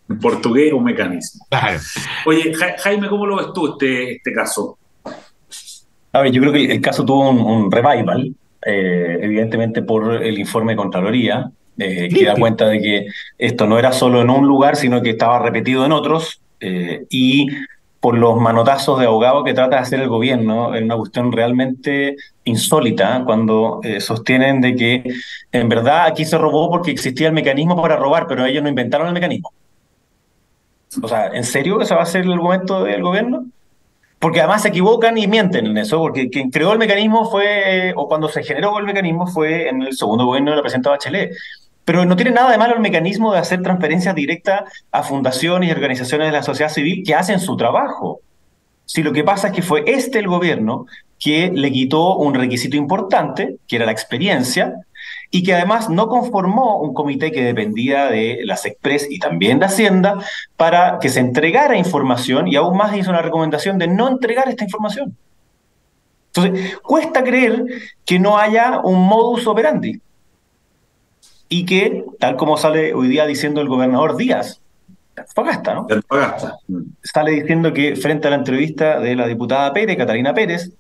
En 0.09 0.19
portugués 0.21 0.73
o 0.73 0.79
mecanismo. 0.79 1.47
Oye, 2.27 2.53
Jaime, 2.79 3.09
¿cómo 3.09 3.27
lo 3.27 3.39
ves 3.39 3.49
tú 3.53 3.73
este, 3.73 4.13
este 4.13 4.33
caso? 4.33 4.79
A 6.13 6.21
ver, 6.21 6.31
yo 6.31 6.41
creo 6.41 6.53
que 6.53 6.65
el 6.67 6.81
caso 6.81 7.05
tuvo 7.05 7.29
un, 7.29 7.73
revival, 7.73 8.37
eh, 8.65 9.19
evidentemente 9.21 9.83
por 9.83 10.23
el 10.23 10.39
informe 10.39 10.73
de 10.73 10.77
Contraloría, 10.77 11.51
eh, 11.77 12.09
que 12.09 12.25
da 12.25 12.37
cuenta 12.37 12.69
de 12.69 12.81
que 12.81 13.07
esto 13.37 13.67
no 13.67 13.81
era 13.81 13.91
solo 13.91 14.23
en 14.23 14.31
un 14.31 14.47
lugar, 14.47 14.77
sino 14.77 15.03
que 15.03 15.11
estaba 15.11 15.41
repetido 15.41 15.85
en 15.85 15.91
otros, 15.91 16.41
eh, 16.61 17.05
y 17.11 17.49
por 18.01 18.17
los 18.17 18.37
manotazos 18.39 18.99
de 18.99 19.07
abogado 19.07 19.45
que 19.45 19.53
trata 19.53 19.77
de 19.77 19.83
hacer 19.83 20.01
el 20.01 20.09
gobierno, 20.09 20.75
en 20.75 20.85
una 20.85 20.97
cuestión 20.97 21.31
realmente 21.31 22.17
insólita, 22.45 23.23
cuando 23.27 23.81
eh, 23.83 24.01
sostienen 24.01 24.63
de 24.63 24.75
que 24.75 25.05
en 25.53 25.69
verdad 25.69 26.07
aquí 26.07 26.25
se 26.25 26.39
robó 26.39 26.71
porque 26.71 26.91
existía 26.91 27.29
el 27.29 27.35
mecanismo 27.35 27.81
para 27.81 27.97
robar, 27.97 28.27
pero 28.27 28.45
ellos 28.47 28.63
no 28.63 28.71
inventaron 28.71 29.07
el 29.07 29.13
mecanismo. 29.13 29.53
O 31.03 31.09
sea, 31.09 31.29
¿en 31.29 31.45
serio 31.45 31.81
ese 31.81 31.95
va 31.95 32.03
a 32.03 32.07
ser 32.07 32.23
el 32.23 32.33
argumento 32.33 32.83
del 32.83 33.03
gobierno? 33.03 33.45
Porque 34.19 34.41
además 34.41 34.63
se 34.63 34.69
equivocan 34.69 35.17
y 35.19 35.27
mienten 35.27 35.67
en 35.67 35.79
eso, 35.79 35.99
porque 35.99 36.31
quien 36.31 36.51
creó 36.51 36.73
el 36.73 36.79
mecanismo 36.79 37.31
fue, 37.31 37.93
o 37.97 38.09
cuando 38.09 38.29
se 38.29 38.43
generó 38.43 38.79
el 38.79 38.87
mecanismo 38.87 39.27
fue 39.27 39.69
en 39.69 39.83
el 39.83 39.97
segundo 39.97 40.25
gobierno 40.25 40.51
de 40.51 40.57
la 40.57 40.63
presidenta 40.63 40.91
Bachelet 40.91 41.33
Pero 41.91 42.05
no 42.05 42.15
tiene 42.15 42.31
nada 42.31 42.53
de 42.53 42.57
malo 42.57 42.75
el 42.75 42.81
mecanismo 42.81 43.33
de 43.33 43.41
hacer 43.41 43.63
transferencias 43.63 44.15
directas 44.15 44.63
a 44.93 45.03
fundaciones 45.03 45.69
y 45.69 45.73
organizaciones 45.73 46.29
de 46.29 46.33
la 46.33 46.45
sociedad 46.45 46.71
civil 46.71 47.03
que 47.05 47.17
hacen 47.17 47.41
su 47.41 47.57
trabajo. 47.57 48.21
Si 48.85 49.03
lo 49.03 49.13
que 49.13 49.25
pasa 49.25 49.49
es 49.49 49.55
que 49.55 49.63
fue 49.63 49.83
este 49.89 50.21
el 50.21 50.29
gobierno 50.29 50.87
que 51.19 51.51
le 51.53 51.73
quitó 51.73 52.15
un 52.15 52.35
requisito 52.35 52.77
importante, 52.77 53.57
que 53.67 53.75
era 53.75 53.87
la 53.87 53.91
experiencia, 53.91 54.75
y 55.33 55.43
que 55.43 55.53
además 55.53 55.91
no 55.91 56.07
conformó 56.07 56.79
un 56.79 56.95
comité 56.95 57.33
que 57.33 57.43
dependía 57.43 58.07
de 58.07 58.39
las 58.45 58.67
Express 58.67 59.11
y 59.11 59.19
también 59.19 59.59
de 59.59 59.67
Hacienda 59.67 60.19
para 60.57 61.01
que 61.01 61.09
se 61.09 61.19
entregara 61.19 61.77
información 61.77 62.47
y 62.47 62.55
aún 62.55 62.77
más 62.77 62.97
hizo 62.97 63.11
una 63.11 63.21
recomendación 63.21 63.79
de 63.79 63.89
no 63.89 64.07
entregar 64.07 64.49
esta 64.49 64.63
información. 64.63 65.17
Entonces, 66.33 66.79
cuesta 66.83 67.25
creer 67.25 67.65
que 68.05 68.21
no 68.21 68.39
haya 68.39 68.79
un 68.79 69.09
modus 69.09 69.45
operandi 69.49 70.01
y 71.51 71.67
que, 71.67 72.05
tal 72.19 72.37
como 72.37 72.57
sale 72.57 72.95
hoy 72.95 73.09
día 73.09 73.27
diciendo 73.27 73.61
el 73.61 73.69
gobernador 73.69 74.17
Díaz, 74.17 74.63
Fagasta, 75.35 75.75
¿no? 75.75 75.87
Sale 77.03 77.33
diciendo 77.33 77.73
que 77.75 77.97
frente 77.97 78.29
a 78.29 78.31
la 78.31 78.37
entrevista 78.37 79.01
de 79.01 79.17
la 79.17 79.27
diputada 79.27 79.73
Pérez, 79.73 79.99
Catalina 79.99 80.33
Pérez, 80.33 80.71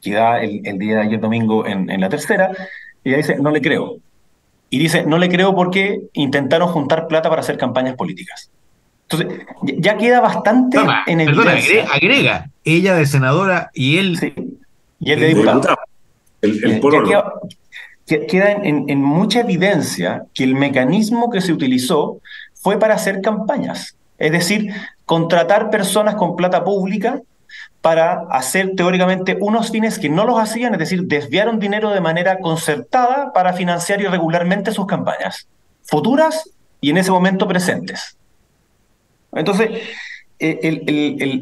que 0.00 0.12
da 0.12 0.40
el, 0.40 0.78
día 0.78 0.96
de 0.96 1.00
ayer 1.00 1.20
domingo 1.20 1.66
en, 1.66 1.90
en 1.90 2.00
la 2.00 2.10
tercera, 2.10 2.50
ella 3.02 3.16
dice, 3.16 3.36
no 3.40 3.50
le 3.50 3.60
creo. 3.60 3.96
Y 4.68 4.78
dice, 4.78 5.04
no 5.04 5.18
le 5.18 5.28
creo 5.28 5.54
porque 5.54 6.02
intentaron 6.12 6.68
juntar 6.68 7.08
plata 7.08 7.30
para 7.30 7.40
hacer 7.40 7.56
campañas 7.56 7.96
políticas. 7.96 8.50
Entonces, 9.08 9.46
ya 9.62 9.96
queda 9.96 10.20
bastante 10.20 10.78
en 11.06 11.20
el 11.20 11.26
Perdona, 11.26 11.56
agrega, 11.92 12.50
ella 12.62 12.94
de 12.94 13.06
senadora 13.06 13.70
y 13.72 13.96
él... 13.96 14.18
Sí, 14.18 14.34
y 15.00 15.12
él 15.12 15.20
de 15.20 15.28
diputado. 15.28 15.78
El, 16.42 16.62
el 16.62 16.80
queda, 16.80 17.32
queda 18.06 18.52
en, 18.52 19.02
mucha 19.02 19.40
evidencia 19.40 20.24
que 20.34 20.44
el 20.44 20.54
mecanismo 20.54 21.30
que 21.30 21.40
se 21.40 21.52
utilizó 21.52 22.20
fue 22.54 22.78
para 22.78 22.94
hacer 22.94 23.20
campañas. 23.20 23.96
Es 24.18 24.32
decir, 24.32 24.72
contratar 25.06 25.70
personas 25.70 26.14
con 26.14 26.36
plata 26.36 26.64
pública 26.64 27.20
para 27.80 28.24
hacer 28.30 28.72
teóricamente 28.76 29.36
unos 29.40 29.70
fines 29.70 29.98
que 29.98 30.08
no 30.08 30.24
los 30.24 30.38
hacían, 30.38 30.72
es 30.74 30.78
decir, 30.78 31.04
desviaron 31.04 31.58
dinero 31.58 31.90
de 31.90 32.00
manera 32.00 32.38
concertada 32.38 33.32
para 33.32 33.52
financiar 33.52 34.00
irregularmente 34.00 34.72
sus 34.72 34.86
campañas, 34.86 35.48
futuras 35.82 36.50
y 36.80 36.90
en 36.90 36.98
ese 36.98 37.10
momento 37.10 37.46
presentes. 37.46 38.16
Entonces, 39.32 39.70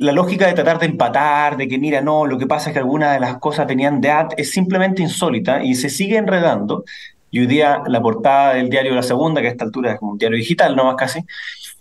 la 0.01 0.13
lógica 0.13 0.47
de 0.47 0.53
tratar 0.53 0.79
de 0.79 0.87
empatar, 0.87 1.57
de 1.57 1.69
que 1.69 1.79
mira, 1.79 2.01
no, 2.01 2.27
lo 2.27 2.39
que 2.39 2.47
pasa 2.47 2.71
es 2.71 2.75
que 2.75 2.79
algunas 2.79 3.15
de 3.15 3.21
las 3.21 3.39
cosas 3.39 3.67
venían 3.67 4.01
de 4.01 4.11
AT, 4.11 4.35
es 4.37 4.51
simplemente 4.51 5.03
insólita 5.03 5.63
y 5.63 5.75
se 5.75 5.89
sigue 5.89 6.17
enredando. 6.17 6.85
Y 7.31 7.41
hoy 7.41 7.47
día 7.47 7.83
la 7.87 8.01
portada 8.01 8.55
del 8.55 8.69
diario 8.69 8.95
La 8.95 9.03
Segunda, 9.03 9.41
que 9.41 9.49
a 9.49 9.51
esta 9.51 9.65
altura 9.65 9.93
es 9.93 9.99
como 9.99 10.13
un 10.13 10.19
diario 10.19 10.37
digital, 10.37 10.77
no 10.77 10.85
más 10.85 10.97
casi, 10.97 11.21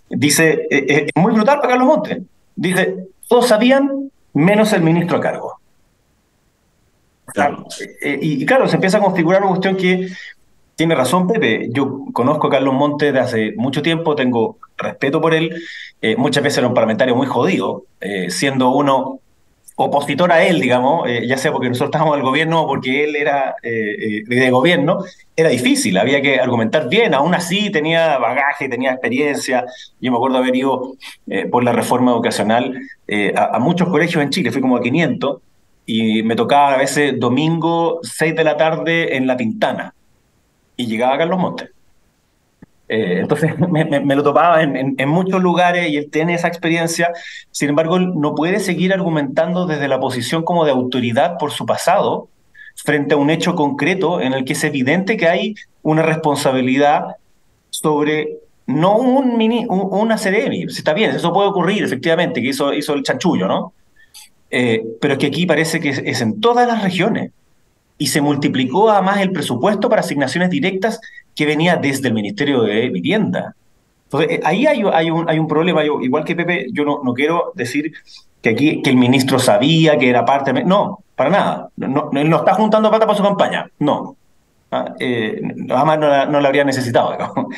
dice, 0.09 0.67
eh, 0.69 0.85
eh, 0.87 1.05
es 1.13 1.21
muy 1.21 1.33
brutal 1.33 1.57
para 1.57 1.69
Carlos 1.69 1.87
Montes. 1.87 2.19
Dice, 2.55 3.07
todos 3.27 3.47
sabían 3.47 4.09
menos 4.33 4.73
el 4.73 4.81
ministro 4.81 5.17
a 5.17 5.21
cargo. 5.21 5.61
Eh, 8.01 8.19
y, 8.21 8.45
claro, 8.45 8.67
se 8.67 8.75
empieza 8.75 8.97
a 8.97 9.01
configurar 9.01 9.41
una 9.41 9.51
cuestión 9.51 9.77
que 9.77 10.09
tiene 10.75 10.95
razón 10.95 11.27
Pepe. 11.27 11.69
Yo 11.71 12.05
conozco 12.13 12.47
a 12.47 12.51
Carlos 12.51 12.73
Montes 12.73 13.13
desde 13.13 13.25
hace 13.25 13.53
mucho 13.55 13.81
tiempo, 13.81 14.15
tengo 14.15 14.57
respeto 14.77 15.21
por 15.21 15.33
él. 15.33 15.61
Eh, 16.01 16.15
muchas 16.15 16.43
veces 16.43 16.59
era 16.59 16.67
un 16.67 16.73
parlamentario 16.73 17.15
muy 17.15 17.27
jodido, 17.27 17.83
eh, 17.99 18.29
siendo 18.29 18.71
uno 18.71 19.19
opositor 19.75 20.31
a 20.31 20.43
él, 20.43 20.59
digamos, 20.59 21.09
ya 21.25 21.37
sea 21.37 21.51
porque 21.51 21.67
nosotros 21.67 21.87
estábamos 21.87 22.13
en 22.13 22.19
el 22.19 22.25
gobierno 22.27 22.61
o 22.61 22.67
porque 22.67 23.03
él 23.03 23.15
era 23.15 23.55
de 23.63 24.49
gobierno, 24.51 24.99
era 25.35 25.49
difícil, 25.49 25.97
había 25.97 26.21
que 26.21 26.39
argumentar 26.39 26.87
bien, 26.87 27.15
aún 27.15 27.33
así 27.33 27.71
tenía 27.71 28.19
bagaje, 28.19 28.69
tenía 28.69 28.91
experiencia. 28.91 29.65
Yo 29.99 30.11
me 30.11 30.17
acuerdo 30.17 30.37
haber 30.37 30.55
ido 30.55 30.97
por 31.49 31.63
la 31.63 31.71
reforma 31.71 32.11
educacional 32.11 32.79
eh, 33.13 33.33
a, 33.35 33.59
muchos 33.59 33.89
colegios 33.89 34.23
en 34.23 34.29
Chile, 34.29 34.53
fui 34.53 34.61
como 34.61 34.77
a 34.77 34.81
500, 34.81 35.41
y 35.85 36.23
me 36.23 36.37
tocaba 36.37 36.75
a 36.75 36.77
veces 36.77 37.19
domingo, 37.19 37.99
6 38.03 38.37
de 38.37 38.43
la 38.45 38.55
tarde 38.55 39.17
en 39.17 39.27
La 39.27 39.35
Pintana, 39.35 39.93
y 40.81 40.87
llegaba 40.87 41.15
a 41.15 41.17
Carlos 41.17 41.39
Montes. 41.39 41.69
Eh, 42.87 43.19
entonces 43.21 43.57
me, 43.69 44.15
lo 44.15 44.23
topaba 44.23 44.61
en, 44.61 44.97
muchos 45.07 45.41
lugares 45.41 45.89
y 45.89 45.97
él 45.97 46.09
tiene 46.11 46.33
esa 46.33 46.47
experiencia. 46.47 47.11
Sin 47.51 47.69
embargo, 47.69 47.99
no 47.99 48.35
puede 48.35 48.59
seguir 48.59 48.93
argumentando 48.93 49.65
desde 49.65 49.87
la 49.87 49.99
posición 49.99 50.43
como 50.43 50.65
de 50.65 50.71
autoridad 50.71 51.37
por 51.37 51.51
su 51.51 51.65
pasado 51.65 52.27
frente 52.75 53.13
a 53.13 53.17
un 53.17 53.29
hecho 53.29 53.55
concreto 53.55 54.21
en 54.21 54.33
el 54.33 54.43
que 54.43 54.53
es 54.53 54.63
evidente 54.63 55.17
que 55.17 55.27
hay 55.27 55.55
una 55.83 56.01
responsabilidad 56.01 57.15
sobre 57.69 58.39
no 58.67 58.97
un 58.97 59.37
mini, 59.37 59.65
una 59.67 60.17
CDM. 60.17 60.67
Está 60.67 60.93
bien, 60.93 61.11
eso 61.11 61.33
puede 61.33 61.49
ocurrir, 61.49 61.83
efectivamente, 61.83 62.41
que 62.41 62.49
hizo, 62.49 62.73
hizo 62.73 62.93
el 62.93 63.03
chanchullo, 63.03 63.47
¿no? 63.47 63.73
Eh, 64.49 64.83
pero 64.99 65.13
es 65.13 65.19
que 65.19 65.27
aquí 65.27 65.45
parece 65.45 65.79
que 65.79 65.89
es, 65.89 66.21
en 66.21 66.41
todas 66.41 66.67
las 66.67 66.83
regiones. 66.83 67.31
Y 68.01 68.07
se 68.07 68.19
multiplicó 68.19 68.89
además 68.89 69.21
el 69.21 69.31
presupuesto 69.31 69.87
para 69.87 69.99
asignaciones 69.99 70.49
directas 70.49 70.99
que 71.35 71.45
venía 71.45 71.75
desde 71.75 72.07
el 72.07 72.15
Ministerio 72.15 72.63
de 72.63 72.89
Vivienda. 72.89 73.55
Entonces, 74.05 74.31
eh, 74.31 74.41
ahí 74.43 74.65
hay, 74.65 74.81
un, 74.83 75.29
hay 75.29 75.37
un 75.37 75.47
problema. 75.47 75.83
Igual 75.85 76.23
que 76.23 76.35
Pepe, 76.35 76.65
yo 76.71 76.83
no, 76.83 77.01
no 77.03 77.13
quiero 77.13 77.51
decir 77.53 77.93
que 78.41 78.49
aquí 78.49 78.81
que 78.81 78.89
el 78.89 78.97
ministro 78.97 79.37
sabía 79.37 79.99
que 79.99 80.09
era 80.09 80.25
parte. 80.25 80.51
No, 80.63 81.03
para 81.15 81.29
nada. 81.29 81.69
No, 81.75 82.09
él 82.13 82.27
no 82.27 82.37
está 82.37 82.55
juntando 82.55 82.89
plata 82.89 83.05
para 83.05 83.17
su 83.17 83.23
campaña. 83.23 83.69
No. 83.77 84.15
Ah, 84.71 84.95
eh, 84.99 85.39
además 85.69 85.99
no 85.99 86.07
la, 86.07 86.25
no 86.25 86.39
la 86.41 86.47
habría 86.47 86.63
necesitado. 86.63 87.15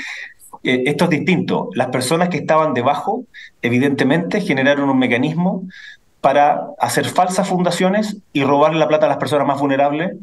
Eh, 0.65 0.83
esto 0.85 1.03
es 1.03 1.09
distinto. 1.09 1.69
Las 1.73 1.87
personas 1.87 2.29
que 2.29 2.37
estaban 2.37 2.73
debajo, 2.73 3.25
evidentemente, 3.61 4.39
generaron 4.39 4.89
un 4.89 4.97
mecanismo 4.97 5.63
para 6.21 6.67
hacer 6.79 7.03
falsas 7.03 7.49
fundaciones 7.49 8.15
y 8.31 8.45
robarle 8.45 8.79
la 8.79 8.87
plata 8.87 9.07
a 9.07 9.09
las 9.09 9.17
personas 9.17 9.45
más 9.45 9.59
vulnerables 9.59 10.13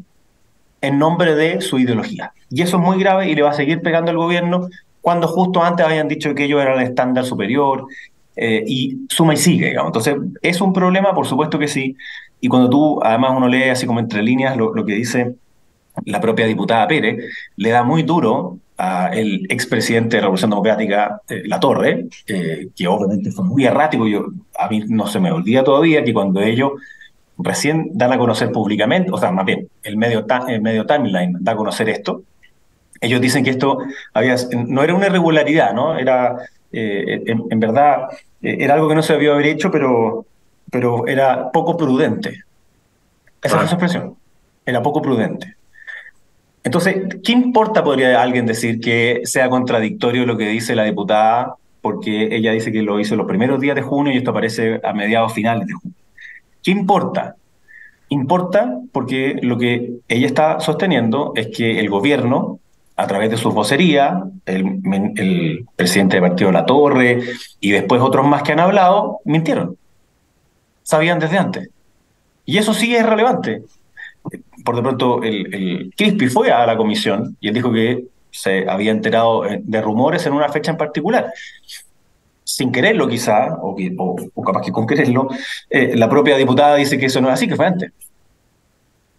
en 0.81 0.99
nombre 0.99 1.35
de 1.35 1.61
su 1.61 1.79
ideología. 1.79 2.33
Y 2.49 2.61
eso 2.61 2.77
es 2.77 2.83
muy 2.83 2.99
grave 2.99 3.29
y 3.29 3.35
le 3.35 3.43
va 3.43 3.51
a 3.51 3.53
seguir 3.53 3.81
pegando 3.81 4.11
al 4.11 4.17
gobierno 4.17 4.67
cuando 5.01 5.27
justo 5.27 5.63
antes 5.63 5.85
habían 5.85 6.07
dicho 6.07 6.33
que 6.35 6.45
ellos 6.45 6.61
eran 6.61 6.79
el 6.79 6.87
estándar 6.87 7.25
superior 7.25 7.85
eh, 8.35 8.63
y 8.65 9.05
suma 9.09 9.33
y 9.33 9.37
sigue. 9.37 9.73
Entonces, 9.73 10.15
¿es 10.41 10.61
un 10.61 10.73
problema? 10.73 11.13
Por 11.13 11.27
supuesto 11.27 11.59
que 11.59 11.67
sí. 11.67 11.95
Y 12.39 12.47
cuando 12.47 12.69
tú, 12.69 12.99
además, 13.03 13.33
uno 13.35 13.47
lee 13.47 13.69
así 13.69 13.85
como 13.85 13.99
entre 13.99 14.23
líneas 14.23 14.57
lo, 14.57 14.73
que 14.85 14.93
dice 14.93 15.35
la 16.05 16.21
propia 16.21 16.45
diputada 16.45 16.87
Pérez, 16.87 17.25
le 17.57 17.69
da 17.69 17.83
muy 17.83 18.03
duro 18.03 18.57
el 19.13 19.45
expresidente 19.49 20.15
de 20.15 20.21
Revolución 20.21 20.49
Democrática, 20.49 21.21
eh, 21.29 21.43
La 21.45 21.59
Torre, 21.59 22.07
eh, 22.25 22.69
que 22.75 22.87
obviamente 22.87 23.29
fue 23.29 23.45
muy 23.45 23.63
errático. 23.63 24.07
Yo, 24.07 24.25
a 24.57 24.67
mí 24.69 24.83
no 24.87 25.05
se 25.05 25.19
me 25.19 25.31
olvida 25.31 25.63
todavía 25.63 26.03
que 26.03 26.13
cuando 26.13 26.41
ellos 26.41 26.71
recién 27.43 27.89
dan 27.93 28.13
a 28.13 28.17
conocer 28.17 28.51
públicamente, 28.51 29.11
o 29.11 29.17
sea, 29.17 29.31
más 29.31 29.45
bien, 29.45 29.67
el 29.83 29.97
medio, 29.97 30.25
el 30.47 30.61
medio 30.61 30.85
timeline 30.85 31.37
da 31.39 31.53
a 31.53 31.55
conocer 31.55 31.89
esto, 31.89 32.23
ellos 33.01 33.19
dicen 33.19 33.43
que 33.43 33.49
esto 33.49 33.79
había, 34.13 34.35
no 34.53 34.83
era 34.83 34.93
una 34.93 35.07
irregularidad, 35.07 35.73
¿no? 35.73 35.97
Era, 35.97 36.35
eh, 36.71 37.23
en, 37.25 37.59
verdad, 37.59 38.09
era 38.41 38.75
algo 38.75 38.87
que 38.87 38.95
no 38.95 39.01
se 39.01 39.13
debió 39.13 39.33
haber 39.33 39.47
hecho, 39.47 39.71
pero, 39.71 40.25
pero 40.69 41.07
era 41.07 41.51
poco 41.51 41.75
prudente. 41.75 42.43
Esa 43.41 43.63
es 43.63 43.69
su 43.69 43.75
expresión. 43.75 44.15
Era 44.65 44.83
poco 44.83 45.01
prudente. 45.01 45.55
Entonces, 46.63 46.95
¿qué 47.23 47.31
importa, 47.31 47.83
podría 47.83 48.21
alguien 48.21 48.45
decir, 48.45 48.79
que 48.79 49.21
sea 49.23 49.49
contradictorio 49.49 50.27
lo 50.27 50.37
que 50.37 50.47
dice 50.47 50.75
la 50.75 50.83
diputada? 50.83 51.55
Porque 51.81 52.35
ella 52.35 52.51
dice 52.51 52.71
que 52.71 52.83
lo 52.83 52.99
hizo 52.99 53.15
los 53.15 53.25
primeros 53.25 53.59
días 53.59 53.75
de 53.75 53.81
junio 53.81 54.13
y 54.13 54.17
esto 54.17 54.29
aparece 54.29 54.79
a 54.83 54.93
mediados 54.93 55.33
finales 55.33 55.65
de 55.65 55.73
junio. 55.73 55.97
¿Qué 56.63 56.71
importa? 56.71 57.35
Importa 58.09 58.79
porque 58.91 59.39
lo 59.41 59.57
que 59.57 59.99
ella 60.07 60.27
está 60.27 60.59
sosteniendo 60.59 61.33
es 61.35 61.47
que 61.47 61.79
el 61.79 61.89
gobierno, 61.89 62.59
a 62.95 63.07
través 63.07 63.29
de 63.29 63.37
su 63.37 63.51
vocería, 63.51 64.23
el, 64.45 65.65
presidente 65.75 66.17
del 66.17 66.29
partido 66.29 66.51
La 66.51 66.65
Torre 66.65 67.21
y 67.59 67.71
después 67.71 68.01
otros 68.01 68.27
más 68.27 68.43
que 68.43 68.51
han 68.51 68.59
hablado, 68.59 69.19
mintieron. 69.25 69.77
Sabían 70.83 71.19
desde 71.19 71.37
antes. 71.37 71.69
Y 72.45 72.57
eso 72.57 72.73
sí 72.73 72.95
es 72.95 73.05
relevante 73.05 73.63
por 74.63 74.75
de 74.75 74.81
pronto 74.81 75.23
el, 75.23 75.53
el 75.53 75.93
Crispi 75.95 76.27
fue 76.27 76.51
a 76.51 76.65
la 76.65 76.77
comisión 76.77 77.35
y 77.39 77.47
él 77.47 77.53
dijo 77.53 77.71
que 77.71 78.05
se 78.29 78.69
había 78.69 78.91
enterado 78.91 79.45
eh, 79.45 79.61
de 79.63 79.81
rumores 79.81 80.25
en 80.25 80.33
una 80.33 80.49
fecha 80.49 80.71
en 80.71 80.77
particular. 80.77 81.33
Sin 82.43 82.71
quererlo 82.71 83.07
quizá, 83.07 83.55
o, 83.61 83.75
o, 84.33 84.41
capaz 84.43 84.61
que 84.61 84.71
con 84.71 84.87
quererlo, 84.87 85.29
eh, 85.69 85.95
la 85.95 86.09
propia 86.09 86.37
diputada 86.37 86.75
dice 86.75 86.97
que 86.97 87.05
eso 87.05 87.21
no 87.21 87.27
es 87.29 87.35
así, 87.35 87.47
que 87.47 87.55
fue 87.55 87.67
antes. 87.67 87.91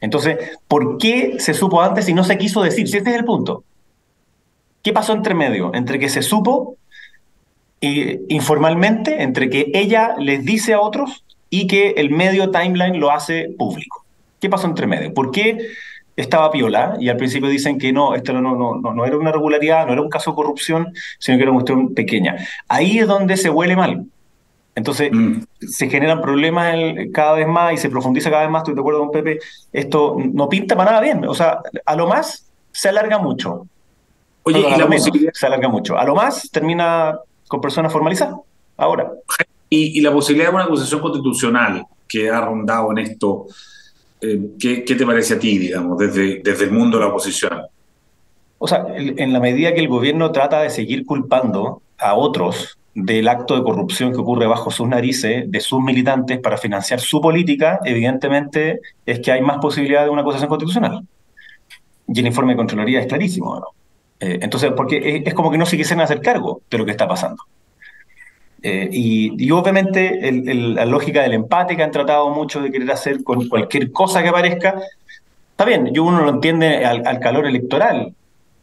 Entonces, 0.00 0.58
¿por 0.66 0.98
qué 0.98 1.36
se 1.38 1.54
supo 1.54 1.80
antes 1.80 2.08
y 2.08 2.14
no 2.14 2.24
se 2.24 2.36
quiso 2.36 2.62
decir? 2.62 2.88
Si 2.88 2.96
este 2.96 3.10
es 3.10 3.16
el 3.16 3.24
punto. 3.24 3.64
¿Qué 4.82 4.92
pasó 4.92 5.12
entre 5.12 5.34
medio? 5.34 5.72
Entre 5.74 5.98
que 5.98 6.08
se 6.08 6.22
supo 6.22 6.76
informalmente, 7.80 9.22
entre 9.22 9.50
que 9.50 9.70
ella 9.74 10.14
les 10.18 10.44
dice 10.44 10.72
a 10.72 10.80
otros 10.80 11.24
y 11.50 11.66
que 11.66 11.90
el 11.96 12.10
medio 12.10 12.50
timeline 12.50 12.98
lo 12.98 13.10
hace 13.10 13.50
público. 13.58 14.04
¿Qué 14.40 14.48
pasó 14.48 14.66
entre 14.66 14.86
medio? 14.86 15.12
¿Por 15.12 15.30
qué 15.32 15.58
estaba 16.16 16.50
piola 16.50 16.96
y 17.00 17.08
al 17.08 17.16
principio 17.16 17.48
dicen 17.48 17.78
que 17.78 17.92
no, 17.92 18.14
esto 18.14 18.32
no, 18.32 18.40
no, 18.40 18.80
no, 18.80 18.94
no 18.94 19.04
era 19.06 19.16
una 19.16 19.32
regularidad, 19.32 19.86
no 19.86 19.92
era 19.92 20.02
un 20.02 20.10
caso 20.10 20.30
de 20.30 20.36
corrupción, 20.36 20.92
sino 21.18 21.36
que 21.36 21.42
era 21.42 21.50
una 21.50 21.60
cuestión 21.60 21.94
pequeña. 21.94 22.36
Ahí 22.68 22.98
es 22.98 23.06
donde 23.06 23.36
se 23.36 23.50
huele 23.50 23.76
mal. 23.76 24.06
Entonces 24.74 25.10
mm. 25.12 25.42
se 25.60 25.88
generan 25.88 26.20
problemas 26.20 26.74
cada 27.12 27.34
vez 27.34 27.46
más 27.46 27.74
y 27.74 27.76
se 27.76 27.90
profundiza 27.90 28.30
cada 28.30 28.42
vez 28.42 28.50
más, 28.50 28.60
estoy 28.60 28.74
de 28.74 28.80
acuerdo 28.80 29.00
con 29.00 29.10
Pepe, 29.10 29.38
esto 29.72 30.16
no 30.18 30.48
pinta 30.48 30.76
para 30.76 30.92
nada 30.92 31.02
bien. 31.02 31.24
O 31.26 31.34
sea, 31.34 31.60
a 31.84 31.96
lo 31.96 32.06
más 32.06 32.48
se 32.72 32.88
alarga 32.88 33.18
mucho. 33.18 33.66
Oye, 34.44 34.60
y 34.60 34.78
la 34.78 34.86
posibilidad... 34.86 35.32
se 35.34 35.46
alarga 35.46 35.68
mucho. 35.68 35.98
A 35.98 36.04
lo 36.04 36.14
más 36.14 36.50
termina 36.50 37.18
con 37.48 37.60
personas 37.60 37.92
formalizadas. 37.92 38.36
Ahora. 38.76 39.12
Y, 39.68 40.00
la 40.02 40.12
posibilidad 40.12 40.50
de 40.50 40.54
una 40.54 40.64
acusación 40.64 41.00
constitucional 41.00 41.86
que 42.06 42.28
ha 42.28 42.42
rondado 42.42 42.90
en 42.92 42.98
esto, 42.98 43.46
eh, 44.22 44.40
¿qué, 44.58 44.82
te 44.82 45.04
parece 45.04 45.34
a 45.34 45.38
ti, 45.38 45.58
digamos, 45.58 45.98
desde, 45.98 46.40
desde 46.42 46.64
el 46.64 46.70
mundo 46.70 46.98
de 46.98 47.04
la 47.04 47.10
oposición? 47.10 47.62
O 48.58 48.68
sea, 48.68 48.86
en 48.96 49.32
la 49.32 49.40
medida 49.40 49.74
que 49.74 49.80
el 49.80 49.88
gobierno 49.88 50.30
trata 50.30 50.62
de 50.62 50.70
seguir 50.70 51.04
culpando 51.04 51.82
a 51.98 52.14
otros 52.14 52.78
del 52.94 53.28
acto 53.28 53.56
de 53.56 53.62
corrupción 53.62 54.12
que 54.12 54.18
ocurre 54.18 54.46
bajo 54.46 54.70
sus 54.70 54.86
narices, 54.86 55.50
de 55.50 55.60
sus 55.60 55.82
militantes, 55.82 56.38
para 56.40 56.58
financiar 56.58 57.00
su 57.00 57.20
política, 57.20 57.80
evidentemente 57.84 58.80
es 59.06 59.20
que 59.20 59.32
hay 59.32 59.40
más 59.40 59.58
posibilidad 59.58 60.04
de 60.04 60.10
una 60.10 60.22
acusación 60.22 60.48
constitucional. 60.48 61.06
Y 62.06 62.20
el 62.20 62.26
informe 62.26 62.52
de 62.52 62.58
Contraloría 62.58 63.00
es 63.00 63.06
clarísimo, 63.06 63.56
¿no? 63.56 63.66
Eh, 64.20 64.38
entonces, 64.42 64.72
porque 64.76 65.22
es, 65.24 65.34
como 65.34 65.50
que 65.50 65.58
no 65.58 65.66
se 65.66 65.76
quisieran 65.76 66.04
hacer 66.04 66.20
cargo 66.20 66.60
de 66.70 66.78
lo 66.78 66.84
que 66.84 66.90
está 66.90 67.08
pasando. 67.08 67.42
Eh, 68.64 68.88
y, 68.92 69.50
obviamente 69.50 70.20
la 70.30 70.86
lógica 70.86 71.22
del 71.22 71.34
empate 71.34 71.76
que 71.76 71.82
han 71.82 71.90
tratado 71.90 72.30
mucho 72.30 72.60
de 72.60 72.70
querer 72.70 72.90
hacer 72.92 73.24
con 73.24 73.48
cualquier 73.48 73.90
cosa 73.90 74.22
que 74.22 74.28
aparezca, 74.28 74.80
está 75.50 75.64
bien, 75.64 75.92
yo 75.92 76.04
uno 76.04 76.22
lo 76.22 76.30
entiende 76.30 76.84
al, 76.84 77.18
calor 77.18 77.46
electoral, 77.46 78.14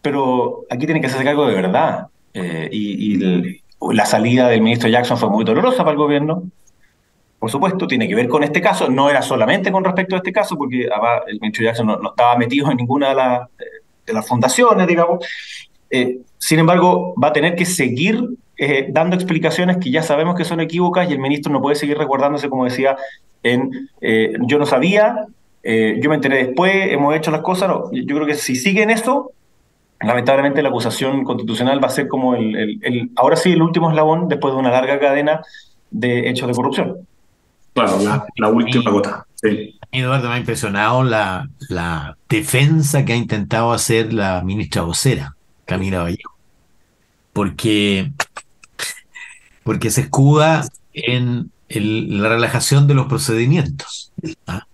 pero 0.02 0.66
aquí 0.70 0.86
tiene 0.86 1.02
que 1.02 1.08
hacerse 1.08 1.26
cargo 1.26 1.48
de 1.48 1.56
verdad. 1.56 2.08
Eh, 2.34 2.70
y, 2.72 3.62
la 3.92 4.06
salida 4.06 4.50
del 4.50 4.62
ministro 4.62 4.90
Jackson 4.90 5.18
fue 5.18 5.30
muy 5.30 5.46
dolorosa 5.46 5.80
para 5.80 5.92
el 5.92 5.98
gobierno. 5.98 6.44
Por 7.40 7.50
supuesto, 7.50 7.88
tiene 7.88 8.10
que 8.10 8.16
ver 8.16 8.28
con 8.28 8.44
este 8.44 8.62
caso. 8.62 8.90
No 8.90 9.10
era 9.10 9.22
solamente 9.22 9.72
con 9.72 9.86
respecto 9.86 10.16
a 10.16 10.18
este 10.18 10.34
caso, 10.34 10.58
porque 10.58 10.90
el 11.28 11.40
ministro 11.40 11.64
Jackson 11.64 11.88
no, 11.88 12.10
estaba 12.10 12.36
metido 12.38 12.70
en 12.70 12.76
ninguna 12.76 13.16
de, 13.16 13.66
de 14.06 14.14
las 14.14 14.28
fundaciones, 14.28 14.86
digamos. 14.86 15.26
Eh, 15.90 16.20
sin 16.38 16.60
embargo, 16.60 17.14
va 17.22 17.30
a 17.30 17.34
tener 17.34 17.56
que 17.56 17.66
seguir 17.66 18.22
eh, 18.60 18.88
dando 18.90 19.16
explicaciones 19.16 19.78
que 19.78 19.92
ya 19.92 20.04
sabemos 20.04 20.36
que 20.36 20.46
son 20.46 20.60
equívocas 20.60 21.10
y 21.10 21.14
el 21.14 21.20
ministro 21.20 21.52
no 21.52 21.62
puede 21.62 21.76
seguir 21.76 21.98
recordándose, 21.98 22.50
como 22.50 22.66
decía, 22.66 22.98
en 23.44 23.90
eh, 24.02 24.34
yo 24.42 24.60
no 24.60 24.66
sabía, 24.66 25.28
yo 25.64 26.10
me 26.10 26.16
enteré 26.16 26.46
después, 26.46 26.74
hemos 26.92 27.16
hecho 27.16 27.32
las 27.32 27.42
cosas. 27.42 27.70
No, 27.70 27.92
yo 27.92 28.16
creo 28.16 28.26
que 28.26 28.36
si 28.36 28.56
sigue 28.56 28.82
en 28.82 28.90
eso, 28.90 29.34
lamentablemente 30.02 30.62
la 30.62 30.70
acusación 30.70 31.24
constitucional 31.24 31.84
va 31.84 31.88
a 31.88 31.92
ser 31.92 32.08
como 32.08 32.36
el, 32.36 33.12
ahora 33.16 33.36
sí 33.36 33.52
el 33.52 33.62
último 33.62 33.90
eslabón 33.90 34.28
después 34.28 34.54
de 34.54 34.60
una 34.60 34.72
larga 34.72 35.00
cadena 35.00 35.42
de 35.92 36.30
hechos 36.30 36.48
de 36.48 36.54
corrupción. 36.54 36.98
Claro, 37.74 37.98
la, 38.36 38.50
última 38.50 38.92
gota. 38.92 39.26
Sí. 39.36 39.76
Eduardo, 39.92 40.28
me 40.28 40.36
ha 40.36 40.38
impresionado 40.40 41.04
la, 41.04 41.50
la 41.70 42.18
defensa 42.28 43.06
que 43.06 43.14
ha 43.14 43.16
intentado 43.16 43.72
hacer 43.72 44.14
la 44.14 44.42
ministra 44.42 44.82
vocera, 44.82 45.36
Camila 45.66 46.04
Vallejo. 46.04 46.36
Porque, 47.32 48.12
porque 49.64 49.90
se 49.92 50.02
escuda 50.02 50.68
en 50.94 51.52
la 51.70 52.30
relajación 52.30 52.88
de 52.88 52.94
los 52.94 53.08
procedimientos. 53.08 54.12
¿ah? 54.48 54.66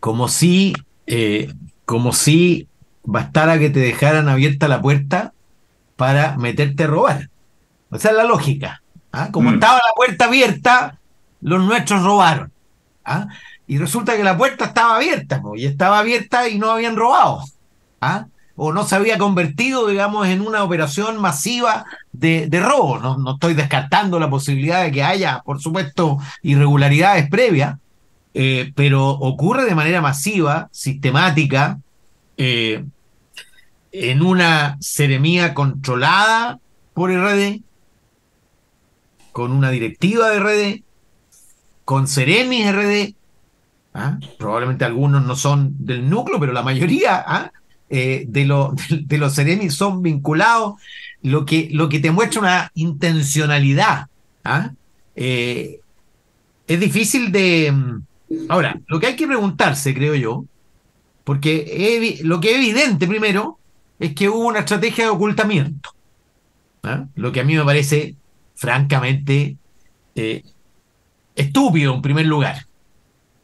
Como 0.00 0.28
si, 0.28 0.74
eh, 1.06 1.52
como 1.84 2.12
si 2.12 2.68
bastara 3.02 3.58
que 3.58 3.70
te 3.70 3.80
dejaran 3.80 4.28
abierta 4.28 4.68
la 4.68 4.80
puerta 4.80 5.32
para 5.96 6.36
meterte 6.36 6.84
a 6.84 6.86
robar. 6.86 7.30
Esa 7.92 8.10
es 8.10 8.16
la 8.16 8.24
lógica. 8.24 8.82
¿ah? 9.12 9.30
Como 9.32 9.50
mm. 9.50 9.54
estaba 9.54 9.74
la 9.74 9.94
puerta 9.96 10.24
abierta, 10.26 10.98
los 11.40 11.64
nuestros 11.64 12.02
robaron. 12.02 12.52
¿ah? 13.04 13.26
Y 13.66 13.78
resulta 13.78 14.16
que 14.16 14.24
la 14.24 14.36
puerta 14.36 14.66
estaba 14.66 14.96
abierta, 14.96 15.42
y 15.56 15.66
estaba 15.66 15.98
abierta 15.98 16.48
y 16.48 16.58
no 16.58 16.70
habían 16.70 16.96
robado. 16.96 17.42
¿ah? 18.00 18.26
O 18.60 18.72
no 18.72 18.84
se 18.84 18.96
había 18.96 19.18
convertido, 19.18 19.86
digamos, 19.86 20.26
en 20.26 20.40
una 20.40 20.64
operación 20.64 21.20
masiva 21.20 21.86
de, 22.12 22.48
robo. 22.60 22.98
No, 22.98 23.16
no, 23.16 23.34
estoy 23.34 23.54
descartando 23.54 24.18
la 24.18 24.28
posibilidad 24.28 24.82
de 24.82 24.90
que 24.90 25.04
haya, 25.04 25.42
por 25.44 25.60
supuesto, 25.60 26.18
irregularidades 26.42 27.30
previas, 27.30 27.78
eh, 28.34 28.72
pero 28.74 29.08
ocurre 29.10 29.64
de 29.64 29.76
manera 29.76 30.00
masiva, 30.00 30.68
sistemática, 30.72 31.78
eh, 32.36 32.84
en 33.92 34.22
una 34.22 34.76
seremía 34.80 35.54
controlada 35.54 36.58
por 36.94 37.12
RD, 37.12 37.60
con 39.30 39.52
una 39.52 39.70
directiva 39.70 40.30
de 40.30 40.40
RD, 40.40 40.82
con 41.84 42.08
Ceremis 42.08 42.72
RD, 42.72 43.14
¿ah? 43.94 44.18
probablemente 44.38 44.84
algunos 44.84 45.24
no 45.24 45.36
son 45.36 45.74
del 45.78 46.08
núcleo, 46.08 46.38
pero 46.40 46.52
la 46.52 46.62
mayoría 46.62 47.24
¿ah? 47.26 47.52
Eh, 47.90 48.24
de, 48.28 48.44
de, 49.06 49.18
los 49.18 49.34
Ceremis 49.34 49.74
son 49.74 50.02
vinculados, 50.02 50.74
lo 51.22 51.44
que, 51.44 51.68
lo 51.72 51.88
que 51.88 52.00
te 52.00 52.10
muestra 52.10 52.40
una 52.40 52.70
intencionalidad. 52.74 54.08
¿ah? 54.44 54.72
Eh, 55.16 55.80
es 56.66 56.80
difícil 56.80 57.32
de... 57.32 57.72
Ahora, 58.48 58.78
lo 58.86 59.00
que 59.00 59.06
hay 59.06 59.16
que 59.16 59.26
preguntarse, 59.26 59.94
creo 59.94 60.14
yo, 60.14 60.44
porque 61.24 62.20
lo 62.22 62.40
que 62.40 62.50
es 62.50 62.56
evidente 62.56 63.06
primero 63.06 63.58
es 63.98 64.14
que 64.14 64.28
hubo 64.28 64.46
una 64.46 64.60
estrategia 64.60 65.04
de 65.04 65.10
ocultamiento. 65.10 65.90
¿ah? 66.82 67.06
Lo 67.14 67.32
que 67.32 67.40
a 67.40 67.44
mí 67.44 67.56
me 67.56 67.64
parece 67.64 68.16
francamente 68.54 69.56
eh, 70.14 70.42
estúpido 71.34 71.94
en 71.94 72.02
primer 72.02 72.26
lugar. 72.26 72.66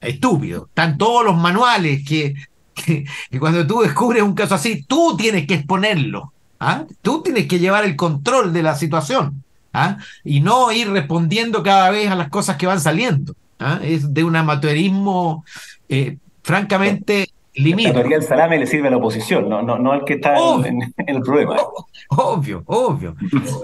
Estúpido. 0.01 0.67
Están 0.67 0.99
todos 0.99 1.25
los 1.25 1.37
manuales 1.37 2.07
que, 2.07 2.35
cuando 3.39 3.67
tú 3.67 3.81
descubres 3.81 4.23
un 4.23 4.35
caso 4.35 4.55
así, 4.55 4.85
tú 4.85 5.17
tienes 5.17 5.47
que 5.47 5.55
exponerlo. 5.55 6.33
¿ah? 6.61 6.85
Tú 7.03 7.23
tienes 7.23 7.47
que 7.47 7.59
llevar 7.59 7.85
el 7.85 7.97
control 7.97 8.53
de 8.53 8.63
la 8.63 8.75
situación. 8.75 9.43
¿ah? 9.73 9.99
Y 10.25 10.41
no 10.41 10.73
ir 10.73 10.91
respondiendo 10.91 11.63
cada 11.63 11.91
vez 11.91 12.11
a 12.11 12.15
las 12.15 12.29
cosas 12.29 12.57
que 12.57 12.67
van 12.67 12.81
saliendo. 12.81 13.35
Es 13.83 14.13
de 14.13 14.25
un 14.25 14.37
amateurismo 14.37 15.45
eh, 15.89 16.19
francamente 16.43 17.29
la 17.57 17.93
teoría 17.93 18.19
del 18.19 18.27
salame 18.27 18.59
le 18.59 18.67
sirve 18.67 18.89
a 18.89 18.91
la 18.91 18.97
oposición, 18.97 19.49
no, 19.49 19.63
no, 19.63 19.79
no 19.79 19.93
al 19.93 20.05
que 20.05 20.15
está 20.15 20.35
en, 20.67 20.93
el 21.07 21.23
problema. 21.23 21.57
Obvio, 22.09 22.65
obvio. 22.67 23.15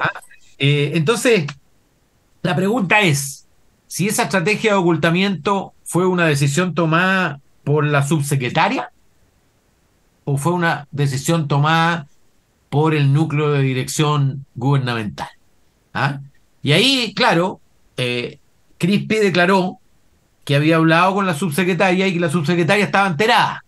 Ah, 0.00 0.12
eh, 0.58 0.92
entonces, 0.94 1.46
la 2.42 2.54
pregunta 2.54 3.00
es, 3.00 3.48
si 3.88 4.06
esa 4.06 4.24
estrategia 4.24 4.72
de 4.72 4.78
ocultamiento 4.78 5.72
fue 5.84 6.06
una 6.06 6.26
decisión 6.26 6.74
tomada 6.74 7.40
por 7.64 7.84
la 7.84 8.06
subsecretaria 8.06 8.92
o 10.24 10.36
fue 10.36 10.52
una 10.52 10.86
decisión 10.90 11.48
tomada 11.48 12.06
por 12.68 12.94
el 12.94 13.12
núcleo 13.12 13.50
de 13.50 13.62
dirección 13.62 14.46
gubernamental. 14.54 15.28
¿Ah? 15.92 16.20
Y 16.62 16.72
ahí, 16.72 17.12
claro, 17.14 17.60
eh, 17.96 18.38
Crispi 18.78 19.16
declaró 19.16 19.78
que 20.44 20.56
había 20.56 20.76
hablado 20.76 21.14
con 21.14 21.26
la 21.26 21.34
subsecretaria 21.34 22.06
y 22.06 22.14
que 22.14 22.20
la 22.20 22.30
subsecretaria 22.30 22.84
estaba 22.84 23.08
enterada. 23.08 23.64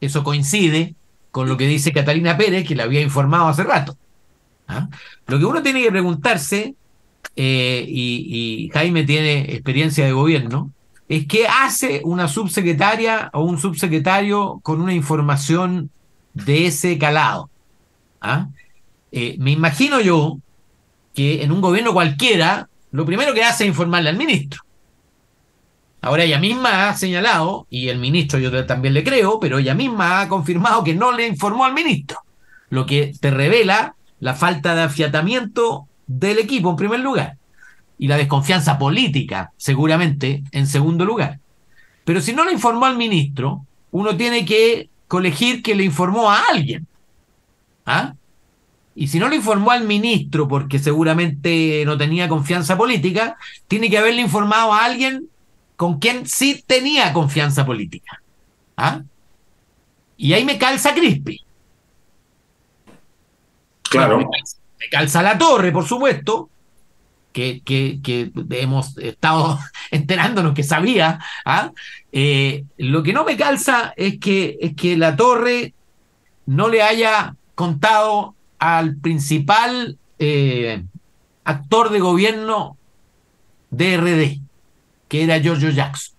Eso 0.00 0.24
coincide 0.24 0.94
con 1.30 1.48
lo 1.48 1.56
que 1.56 1.66
dice 1.66 1.92
Catalina 1.92 2.36
Pérez, 2.36 2.66
que 2.66 2.74
le 2.74 2.82
había 2.82 3.00
informado 3.00 3.48
hace 3.48 3.64
rato. 3.64 3.96
¿ah? 4.66 4.88
Lo 5.26 5.38
que 5.38 5.44
uno 5.44 5.62
tiene 5.62 5.82
que 5.82 5.90
preguntarse, 5.90 6.74
eh, 7.36 7.84
y, 7.86 8.70
Jaime 8.72 9.04
tiene 9.04 9.52
experiencia 9.52 10.04
de 10.04 10.12
gobierno, 10.12 10.72
es 11.08 11.26
qué 11.26 11.46
hace 11.46 12.02
una 12.04 12.28
subsecretaria 12.28 13.30
o 13.32 13.42
un 13.42 13.58
subsecretario 13.58 14.60
con 14.62 14.80
una 14.80 14.92
información 14.92 15.90
de 16.34 16.66
ese 16.66 16.98
calado. 16.98 17.48
¿ah? 18.20 18.48
Eh, 19.10 19.36
me 19.38 19.52
imagino 19.52 20.00
yo 20.00 20.38
que 21.14 21.42
en 21.42 21.50
un 21.50 21.60
gobierno 21.60 21.94
cualquiera, 21.94 22.68
lo 22.90 23.06
primero 23.06 23.32
que 23.32 23.42
hace 23.42 23.64
es 23.64 23.68
informarle 23.68 24.10
al 24.10 24.18
ministro. 24.18 24.62
Ahora 26.00 26.24
ella 26.24 26.38
misma 26.38 26.88
ha 26.88 26.96
señalado, 26.96 27.66
y 27.70 27.88
el 27.88 27.98
ministro 27.98 28.38
yo 28.38 28.66
también 28.66 28.94
le 28.94 29.02
creo, 29.02 29.40
pero 29.40 29.58
ella 29.58 29.74
misma 29.74 30.20
ha 30.20 30.28
confirmado 30.28 30.84
que 30.84 30.94
no 30.94 31.10
le 31.10 31.26
informó 31.26 31.64
al 31.64 31.74
ministro, 31.74 32.18
lo 32.68 32.86
que 32.86 33.12
te 33.18 33.30
revela 33.30 33.96
la 34.20 34.34
falta 34.34 34.74
de 34.74 34.82
afiatamiento 34.82 35.88
del 36.06 36.38
equipo 36.38 36.70
en 36.70 36.76
primer 36.76 37.00
lugar 37.00 37.38
y 37.98 38.08
la 38.08 38.16
desconfianza 38.16 38.78
política, 38.78 39.52
seguramente, 39.56 40.42
en 40.52 40.66
segundo 40.66 41.04
lugar. 41.04 41.40
Pero 42.04 42.20
si 42.20 42.32
no 42.32 42.44
le 42.44 42.52
informó 42.52 42.86
al 42.86 42.96
ministro, 42.96 43.64
uno 43.90 44.16
tiene 44.16 44.44
que 44.44 44.88
colegir 45.08 45.62
que 45.62 45.74
le 45.74 45.84
informó 45.84 46.30
a 46.30 46.42
alguien. 46.50 46.86
¿Ah? 47.84 48.14
Y 48.94 49.08
si 49.08 49.18
no 49.18 49.28
le 49.28 49.36
informó 49.36 49.70
al 49.70 49.84
ministro 49.84 50.48
porque 50.48 50.78
seguramente 50.78 51.82
no 51.86 51.96
tenía 51.96 52.28
confianza 52.28 52.76
política, 52.76 53.36
tiene 53.66 53.90
que 53.90 53.98
haberle 53.98 54.22
informado 54.22 54.72
a 54.72 54.84
alguien 54.84 55.28
con 55.76 55.98
quien 55.98 56.26
sí 56.26 56.62
tenía 56.66 57.12
confianza 57.12 57.64
política. 57.64 58.22
¿Ah? 58.76 59.02
y 60.18 60.32
ahí 60.32 60.44
me 60.44 60.58
calza 60.58 60.94
Crispi. 60.94 61.40
Claro. 63.88 64.18
Me 64.18 64.88
calza, 64.90 65.22
la 65.22 65.38
torre, 65.38 65.72
por 65.72 65.86
supuesto, 65.86 66.50
que, 67.64 68.00
que, 68.02 68.32
hemos 68.50 68.96
estado 68.98 69.58
enterándonos 69.90 70.54
que 70.54 70.62
sabía. 70.62 71.20
¿ah? 71.44 71.72
Eh, 72.12 72.64
lo 72.76 73.02
que 73.02 73.12
no 73.12 73.24
me 73.24 73.36
calza 73.36 73.92
es 73.96 74.18
que, 74.18 74.58
es 74.60 74.74
que 74.74 74.96
la 74.96 75.16
torre 75.16 75.74
no 76.46 76.68
le 76.68 76.82
haya 76.82 77.36
contado 77.54 78.34
al 78.58 78.96
principal 78.96 79.98
eh, 80.18 80.82
actor 81.44 81.90
de 81.90 82.00
gobierno 82.00 82.76
de 83.70 83.96
RD, 83.96 84.40
que 85.08 85.24
era 85.24 85.38
Giorgio 85.38 85.70
Jackson. 85.70 86.16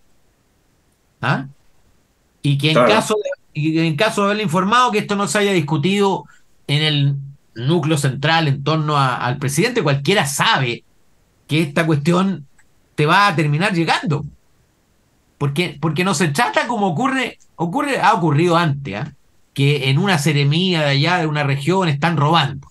¿Ah? 1.21 1.47
Y 2.41 2.57
que 2.57 2.71
en, 2.71 2.75
caso 2.75 3.15
de, 3.53 3.87
en 3.87 3.95
caso 3.97 4.21
de 4.21 4.27
haberle 4.27 4.43
informado 4.43 4.91
que 4.91 4.99
esto 4.99 5.17
no 5.17 5.27
se 5.27 5.39
haya 5.39 5.51
discutido 5.51 6.25
en 6.67 6.81
el 6.81 7.15
núcleo 7.55 7.97
central 7.97 8.47
en 8.47 8.63
torno 8.63 8.97
al 8.97 9.37
presidente, 9.37 9.83
cualquiera 9.83 10.25
sabe 10.25 10.85
que 11.49 11.63
esta 11.63 11.85
cuestión 11.85 12.45
te 12.93 13.07
va 13.07 13.27
a 13.27 13.35
terminar 13.35 13.73
llegando. 13.73 14.23
Porque, 15.39 15.77
porque 15.81 16.03
no 16.03 16.13
se 16.13 16.27
trata 16.27 16.67
como 16.67 16.87
ocurre, 16.87 17.39
ocurre, 17.55 17.99
ha 17.99 18.13
ocurrido 18.13 18.55
antes, 18.55 18.95
¿ah? 18.95 19.13
que 19.53 19.89
en 19.89 19.97
una 19.97 20.19
seremía 20.19 20.81
de 20.81 20.89
allá 20.91 21.17
de 21.17 21.25
una 21.25 21.43
región 21.43 21.89
están 21.89 22.17
robando. 22.17 22.67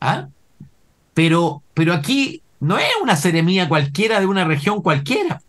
¿ah? 0.00 0.28
Pero, 1.12 1.62
pero 1.74 1.92
aquí 1.92 2.40
no 2.60 2.78
es 2.78 2.88
una 3.02 3.16
seremía 3.16 3.68
cualquiera 3.68 4.20
de 4.20 4.26
una 4.26 4.44
región 4.44 4.80
cualquiera. 4.80 5.42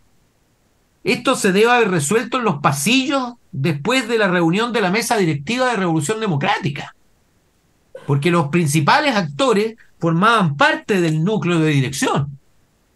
Esto 1.04 1.36
se 1.36 1.52
debe 1.52 1.70
haber 1.70 1.90
resuelto 1.90 2.38
en 2.38 2.44
los 2.44 2.60
pasillos 2.60 3.34
después 3.52 4.08
de 4.08 4.18
la 4.18 4.26
reunión 4.26 4.72
de 4.72 4.80
la 4.80 4.90
mesa 4.90 5.16
directiva 5.16 5.68
de 5.68 5.76
Revolución 5.76 6.18
Democrática. 6.18 6.96
Porque 8.08 8.32
los 8.32 8.48
principales 8.48 9.14
actores 9.14 9.76
formaban 10.00 10.56
parte 10.56 11.00
del 11.00 11.22
núcleo 11.22 11.60
de 11.60 11.70
dirección. 11.70 12.40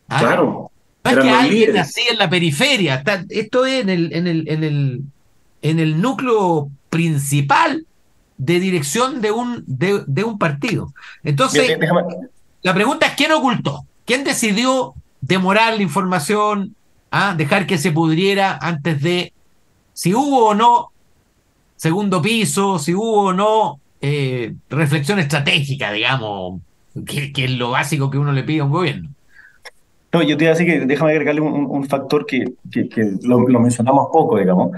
¿Ah? 0.08 0.20
Claro. 0.20 0.70
No 1.04 1.10
es 1.10 1.18
que 1.18 1.30
alguien 1.30 1.76
así 1.78 2.02
en 2.10 2.18
la 2.18 2.28
periferia. 2.28 3.02
esto 3.28 3.64
es 3.64 3.82
en 3.82 3.90
el, 3.90 4.12
en, 4.12 4.26
el, 4.26 4.48
en, 4.48 4.64
el, 4.64 5.02
en 5.62 5.78
el 5.78 6.00
núcleo 6.00 6.68
principal 6.90 7.86
de 8.38 8.60
dirección 8.60 9.20
de 9.20 9.30
un, 9.30 9.64
de, 9.66 10.24
un 10.24 10.38
partido. 10.38 10.92
Entonces, 11.22 11.78
la 12.62 12.74
pregunta 12.74 13.06
es: 13.06 13.12
¿quién 13.14 13.32
ocultó? 13.32 13.86
¿Quién 14.04 14.24
decidió 14.24 14.94
demorar 15.20 15.76
la 15.76 15.82
información, 15.82 16.74
a 17.10 17.34
dejar 17.34 17.66
que 17.66 17.78
se 17.78 17.92
pudriera 17.92 18.58
antes 18.60 19.00
de 19.00 19.32
si 19.92 20.14
hubo 20.14 20.48
o 20.48 20.54
no 20.54 20.90
segundo 21.76 22.20
piso, 22.22 22.78
si 22.78 22.94
hubo 22.94 23.26
o 23.26 23.32
no 23.32 23.80
eh, 24.00 24.54
reflexión 24.68 25.18
estratégica, 25.18 25.92
digamos, 25.92 26.60
que, 27.06 27.32
es 27.34 27.50
lo 27.52 27.70
básico 27.70 28.10
que 28.10 28.18
uno 28.18 28.32
le 28.32 28.42
pide 28.42 28.60
a 28.60 28.64
un 28.64 28.70
gobierno? 28.70 29.10
No, 30.12 30.22
yo 30.22 30.36
te 30.36 30.44
iba 30.44 30.52
a 30.52 30.56
decir 30.56 30.66
que 30.66 30.86
déjame 30.86 31.10
agregarle 31.12 31.40
un, 31.40 31.84
factor 31.84 32.24
que, 32.26 32.52
que, 32.70 32.88
lo, 33.22 33.38
mencionamos 33.40 34.08
poco, 34.12 34.38
digamos, 34.38 34.70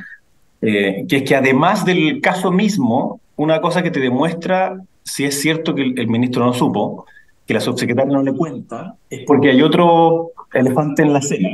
eh, 0.61 1.05
que 1.09 1.19
es 1.19 1.23
que 1.23 1.37
además 1.37 1.85
del 1.85 2.21
caso 2.21 2.51
mismo, 2.51 3.21
una 3.37 3.61
cosa 3.61 3.83
que 3.83 3.91
te 3.91 4.01
demuestra 4.01 4.81
si 5.09 5.25
es 5.25 5.41
cierto 5.41 5.75
que 5.75 5.83
el, 5.83 6.09
ministro 6.09 6.45
no 6.45 6.53
supo, 6.53 7.07
que 7.47 7.55
la 7.55 7.61
subsecretaria 7.61 8.12
no 8.12 8.23
le 8.23 8.35
cuenta, 8.35 8.95
es 9.09 9.21
porque 9.27 9.51
hay 9.51 9.62
otro 9.62 10.33
elefante 10.53 11.03
en 11.03 11.12
la 11.12 11.23
cena, 11.23 11.51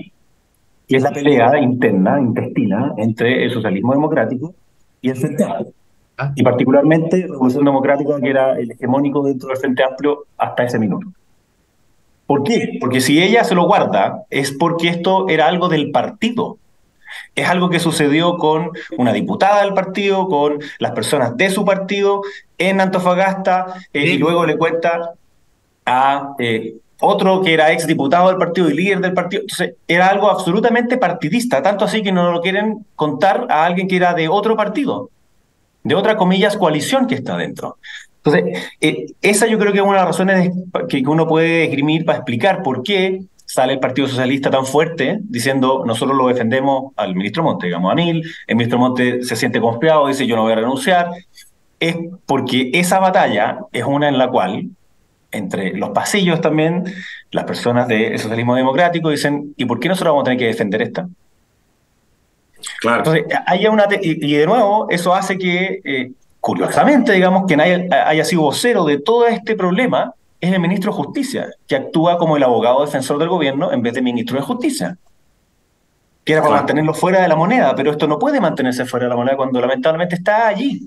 que 0.88 0.96
es 0.96 1.02
la 1.02 1.12
pelea 1.12 1.58
interna, 1.58 2.20
intestina, 2.20 2.94
entre 2.96 3.44
el 3.44 3.52
socialismo 3.52 3.92
democrático 3.92 4.54
y 5.00 5.10
el 5.10 5.16
Frente 5.16 5.44
Amplio. 5.44 5.72
Ah. 6.16 6.32
Y 6.34 6.42
particularmente 6.42 7.18
la 7.18 7.26
Revolución 7.26 7.64
Democrática, 7.64 8.20
que 8.20 8.30
era 8.30 8.58
el 8.58 8.70
hegemónico 8.70 9.24
dentro 9.24 9.48
del 9.48 9.58
Frente 9.58 9.84
Amplio 9.84 10.24
hasta 10.36 10.64
ese 10.64 10.78
minuto. 10.78 11.08
¿Por 12.26 12.42
qué? 12.42 12.78
Porque 12.80 13.00
si 13.00 13.22
ella 13.22 13.44
se 13.44 13.54
lo 13.54 13.66
guarda, 13.66 14.24
es 14.30 14.52
porque 14.52 14.88
esto 14.88 15.28
era 15.28 15.46
algo 15.46 15.68
del 15.68 15.90
partido. 15.90 16.58
Es 17.34 17.48
algo 17.48 17.68
que 17.68 17.78
sucedió 17.78 18.38
con 18.38 18.70
una 18.96 19.12
diputada 19.12 19.62
del 19.62 19.74
partido, 19.74 20.26
con 20.28 20.58
las 20.78 20.92
personas 20.92 21.36
de 21.36 21.50
su 21.50 21.64
partido 21.64 22.22
en 22.58 22.80
Antofagasta, 22.80 23.74
eh, 23.92 24.06
y 24.06 24.18
luego 24.18 24.46
le 24.46 24.56
cuenta 24.56 25.12
a 25.84 26.34
eh, 26.38 26.74
otro 27.00 27.42
que 27.42 27.52
era 27.52 27.72
ex 27.72 27.86
diputado 27.86 28.28
del 28.28 28.38
partido 28.38 28.70
y 28.70 28.74
líder 28.74 29.00
del 29.00 29.12
partido. 29.12 29.42
Entonces, 29.42 29.74
era 29.86 30.08
algo 30.08 30.30
absolutamente 30.30 30.96
partidista, 30.96 31.62
tanto 31.62 31.84
así 31.84 32.02
que 32.02 32.12
no 32.12 32.32
lo 32.32 32.40
quieren 32.40 32.86
contar 32.96 33.46
a 33.50 33.64
alguien 33.64 33.88
que 33.88 33.96
era 33.96 34.14
de 34.14 34.28
otro 34.28 34.56
partido, 34.56 35.10
de 35.82 35.94
otra, 35.94 36.16
comillas, 36.16 36.56
coalición 36.56 37.06
que 37.06 37.16
está 37.16 37.36
dentro. 37.36 37.78
Entonces, 38.24 38.70
eh, 38.80 39.06
esa 39.20 39.46
yo 39.46 39.58
creo 39.58 39.72
que 39.72 39.78
es 39.78 39.84
una 39.84 39.92
de 39.92 39.98
las 39.98 40.06
razones 40.06 40.50
que 40.88 41.02
uno 41.06 41.26
puede 41.26 41.64
esgrimir 41.64 42.06
para 42.06 42.18
explicar 42.18 42.62
por 42.62 42.82
qué 42.82 43.20
sale 43.44 43.74
el 43.74 43.80
Partido 43.80 44.08
Socialista 44.08 44.50
tan 44.50 44.64
fuerte 44.64 45.18
diciendo 45.24 45.84
nosotros 45.86 46.16
lo 46.16 46.28
defendemos 46.28 46.92
al 46.96 47.14
ministro 47.14 47.42
Monte, 47.42 47.66
digamos 47.66 47.92
a 47.92 47.94
Nil, 47.94 48.22
el 48.46 48.56
ministro 48.56 48.78
Monte 48.78 49.22
se 49.24 49.36
siente 49.36 49.60
confiado, 49.60 50.08
dice 50.08 50.26
yo 50.26 50.36
no 50.36 50.42
voy 50.42 50.52
a 50.52 50.56
renunciar, 50.56 51.10
es 51.78 51.96
porque 52.24 52.70
esa 52.72 52.98
batalla 52.98 53.58
es 53.72 53.84
una 53.84 54.08
en 54.08 54.16
la 54.16 54.28
cual 54.28 54.70
entre 55.30 55.74
los 55.74 55.90
pasillos 55.90 56.40
también 56.40 56.84
las 57.30 57.44
personas 57.44 57.86
del 57.88 58.18
socialismo 58.18 58.54
democrático 58.54 59.10
dicen 59.10 59.52
¿y 59.56 59.66
por 59.66 59.80
qué 59.80 59.88
nosotros 59.88 60.12
vamos 60.12 60.22
a 60.22 60.24
tener 60.24 60.38
que 60.38 60.46
defender 60.46 60.80
esta? 60.80 61.06
Claro. 62.80 62.98
Entonces, 62.98 63.24
haya 63.46 63.70
una 63.70 63.86
y, 64.00 64.34
de 64.34 64.46
nuevo, 64.46 64.86
eso 64.88 65.14
hace 65.14 65.36
que, 65.36 65.80
eh, 65.84 66.12
curiosamente, 66.44 67.12
digamos, 67.12 67.46
que 67.46 67.54
haya, 67.54 68.06
haya 68.06 68.22
sido 68.22 68.42
vocero 68.42 68.84
de 68.84 69.00
todo 69.00 69.26
este 69.26 69.56
problema 69.56 70.12
es 70.42 70.52
el 70.52 70.60
ministro 70.60 70.92
de 70.92 70.98
Justicia, 70.98 71.48
que 71.66 71.74
actúa 71.74 72.18
como 72.18 72.36
el 72.36 72.42
abogado 72.42 72.84
defensor 72.84 73.16
del 73.16 73.30
gobierno 73.30 73.72
en 73.72 73.80
vez 73.80 73.94
de 73.94 74.02
ministro 74.02 74.36
de 74.36 74.42
Justicia. 74.42 74.98
Que 76.22 76.34
era 76.34 76.42
para 76.42 76.56
mantenerlo 76.56 76.92
fuera 76.92 77.22
de 77.22 77.28
la 77.28 77.34
moneda, 77.34 77.74
pero 77.74 77.92
esto 77.92 78.06
no 78.06 78.18
puede 78.18 78.42
mantenerse 78.42 78.84
fuera 78.84 79.06
de 79.06 79.10
la 79.10 79.16
moneda 79.16 79.38
cuando 79.38 79.58
lamentablemente 79.58 80.16
está 80.16 80.48
allí. 80.48 80.86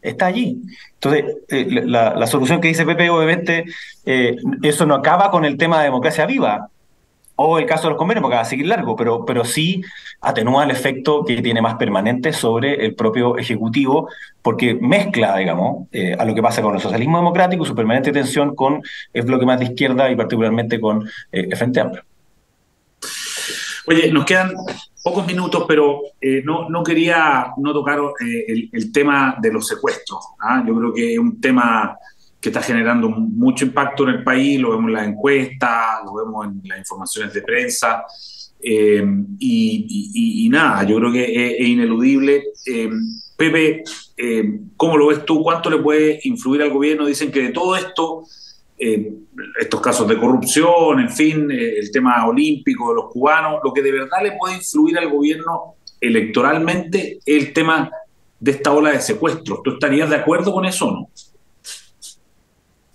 Está 0.00 0.24
allí. 0.26 0.62
Entonces, 0.94 1.36
eh, 1.50 1.66
la, 1.84 2.26
solución 2.26 2.62
que 2.62 2.68
dice 2.68 2.86
Pepe, 2.86 3.10
obviamente, 3.10 3.66
eh, 4.06 4.36
eso 4.62 4.86
no 4.86 4.94
acaba 4.94 5.30
con 5.30 5.44
el 5.44 5.58
tema 5.58 5.80
de 5.80 5.84
democracia 5.84 6.24
viva, 6.24 6.70
o 7.44 7.58
el 7.58 7.66
caso 7.66 7.84
de 7.84 7.90
los 7.90 7.98
convenios, 7.98 8.22
porque 8.22 8.36
va 8.36 8.42
a 8.42 8.46
seguir 8.46 8.66
largo, 8.66 8.96
pero, 8.96 9.24
pero 9.24 9.44
sí 9.44 9.82
atenúa 10.20 10.64
el 10.64 10.70
efecto 10.70 11.24
que 11.24 11.42
tiene 11.42 11.60
más 11.60 11.74
permanente 11.74 12.32
sobre 12.32 12.84
el 12.84 12.94
propio 12.94 13.36
Ejecutivo, 13.36 14.08
porque 14.40 14.74
mezcla, 14.74 15.36
digamos, 15.36 15.88
eh, 15.92 16.14
a 16.18 16.24
lo 16.24 16.34
que 16.34 16.42
pasa 16.42 16.62
con 16.62 16.74
el 16.74 16.80
socialismo 16.80 17.18
democrático, 17.18 17.64
su 17.64 17.74
permanente 17.74 18.12
tensión 18.12 18.54
con 18.54 18.82
el 19.12 19.22
bloque 19.22 19.46
más 19.46 19.58
de 19.58 19.66
izquierda 19.66 20.10
y 20.10 20.16
particularmente 20.16 20.80
con 20.80 21.06
eh, 21.32 21.48
el 21.50 21.56
Frente 21.56 21.80
Amplio. 21.80 22.04
Oye, 23.86 24.12
nos 24.12 24.24
quedan 24.24 24.52
pocos 25.02 25.26
minutos, 25.26 25.64
pero 25.66 26.02
eh, 26.20 26.42
no, 26.44 26.68
no 26.68 26.84
quería 26.84 27.52
no 27.56 27.72
tocar 27.72 27.98
el, 28.20 28.92
tema 28.92 29.36
de 29.40 29.52
los 29.52 29.66
secuestros. 29.66 30.24
¿ah? 30.40 30.62
Yo 30.66 30.76
creo 30.76 30.92
que 30.92 31.14
es 31.14 31.18
un 31.18 31.40
tema 31.40 31.96
que 32.42 32.48
está 32.48 32.60
generando 32.60 33.08
mucho 33.08 33.64
impacto 33.64 34.02
en 34.02 34.16
el 34.16 34.24
país, 34.24 34.60
lo 34.60 34.72
vemos 34.72 34.88
en 34.88 34.92
las 34.94 35.06
encuestas, 35.06 36.00
lo 36.04 36.14
vemos 36.14 36.46
en 36.46 36.60
las 36.68 36.78
informaciones 36.78 37.32
de 37.32 37.40
prensa, 37.40 38.04
eh, 38.60 39.04
y, 39.38 40.48
nada, 40.50 40.84
yo 40.84 40.96
creo 40.96 41.12
que 41.12 41.56
es, 41.56 41.68
ineludible. 41.68 42.44
Eh, 42.66 42.90
Pepe, 43.36 43.82
eh, 44.16 44.60
¿cómo 44.76 44.96
lo 44.96 45.08
ves 45.08 45.24
tú? 45.24 45.42
¿Cuánto 45.42 45.70
le 45.70 45.78
puede 45.78 46.20
influir 46.24 46.62
al 46.62 46.70
gobierno? 46.70 47.06
Dicen 47.06 47.30
que 47.30 47.42
de 47.42 47.48
todo 47.50 47.76
esto, 47.76 48.24
estos 49.60 49.80
casos 49.80 50.08
de 50.08 50.18
corrupción, 50.18 50.98
en 50.98 51.10
fin, 51.10 51.48
el 51.50 51.90
tema 51.92 52.26
olímpico 52.26 52.88
de 52.88 52.96
los 52.96 53.12
cubanos, 53.12 53.60
lo 53.62 53.72
que 53.72 53.80
de 53.80 53.92
verdad 53.92 54.18
le 54.22 54.32
puede 54.32 54.56
influir 54.56 54.98
al 54.98 55.08
gobierno 55.08 55.74
electoralmente 56.00 57.20
es 57.24 57.44
el 57.44 57.52
tema 57.52 57.88
de 58.40 58.50
esta 58.50 58.72
ola 58.72 58.90
de 58.90 59.00
secuestros. 59.00 59.62
¿Tú 59.62 59.74
estarías 59.74 60.10
de 60.10 60.16
acuerdo 60.16 60.52
con 60.52 60.64
eso 60.64 60.88
o 60.88 60.92
no? 60.92 61.10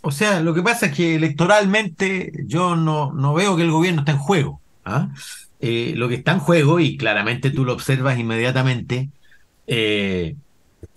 O 0.08 0.12
sea, 0.12 0.40
lo 0.40 0.54
que 0.54 0.64
pasa 0.64 0.86
es 0.86 0.94
que 0.94 1.16
electoralmente 1.16 2.32
yo 2.46 2.78
no, 2.78 3.12
no 3.12 3.34
veo 3.34 3.58
que 3.58 3.64
el 3.64 3.72
gobierno 3.72 4.04
está 4.04 4.14
en 4.14 4.18
juego. 4.18 4.62
¿ah? 4.86 5.10
Eh, 5.60 5.96
lo 5.98 6.08
que 6.08 6.16
está 6.16 6.32
en 6.32 6.40
juego, 6.40 6.80
y 6.80 6.96
claramente 6.96 7.52
tú 7.52 7.66
lo 7.66 7.74
observas 7.74 8.18
inmediatamente, 8.18 9.10
eh, 9.68 10.38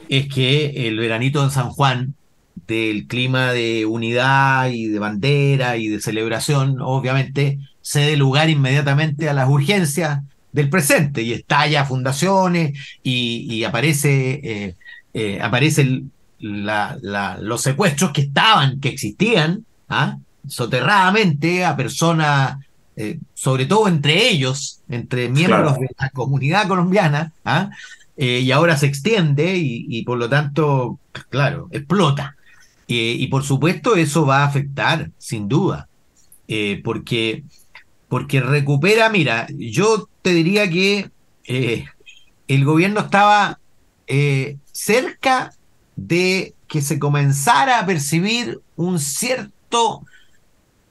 es 0.09 0.29
que 0.33 0.87
el 0.87 0.97
veranito 0.97 1.45
de 1.45 1.51
San 1.51 1.71
Juan, 1.71 2.15
del 2.69 3.09
clima 3.09 3.51
de 3.51 3.85
unidad 3.85 4.71
y 4.71 4.87
de 4.87 5.01
bandera 5.01 5.77
y 5.77 5.89
de 5.89 6.01
celebración, 6.01 6.81
obviamente 6.81 7.59
cede 7.83 8.17
lugar 8.17 8.49
inmediatamente 8.49 9.29
a 9.29 9.35
las 9.35 9.49
urgencias 9.49 10.21
del 10.53 10.71
presente 10.71 11.23
y 11.23 11.33
estalla 11.33 11.85
fundaciones 11.85 12.79
y, 13.03 13.65
aparece, 13.65 14.77
eh, 15.15 15.41
aparece 15.43 15.83
el, 15.83 16.05
los 16.41 17.61
secuestros 17.63 18.13
que 18.13 18.23
estaban, 18.23 18.81
que 18.81 18.89
existían, 18.89 19.65
¿ah? 19.89 20.17
soterradamente 20.49 21.65
a 21.65 21.77
personas, 21.77 22.59
eh, 22.97 23.19
sobre 23.35 23.67
todo 23.67 23.89
entre 23.89 24.29
ellos, 24.29 24.81
entre 24.89 25.29
miembros 25.29 25.79
de 25.79 25.89
la 25.99 26.11
comunidad 26.11 26.67
colombiana, 26.67 27.33
¿ah? 27.45 27.71
y 28.17 28.51
ahora 28.51 28.77
se 28.77 28.87
extiende 28.87 29.57
y, 29.57 30.03
por 30.05 30.19
lo 30.19 30.29
tanto, 30.29 30.99
claro, 31.31 31.69
explota. 31.71 32.37
y 32.87 33.27
por 33.29 33.45
supuesto 33.45 33.97
eso 33.97 34.27
va 34.27 34.43
a 34.43 34.47
afectar, 34.47 35.11
sin 35.17 35.49
duda, 35.49 35.89
porque, 36.85 37.45
porque 38.09 38.41
recupera, 38.41 39.09
mira, 39.09 39.47
yo 39.57 40.07
te 40.21 40.35
diría 40.35 40.69
que 40.69 41.11
el 42.47 42.65
gobierno 42.67 43.01
estaba 43.01 43.59
cerca 44.71 45.55
de 46.07 46.55
que 46.67 46.81
se 46.81 46.99
comenzara 46.99 47.79
a 47.79 47.87
percibir 47.87 48.61
un 48.77 48.99
cierto 48.99 50.05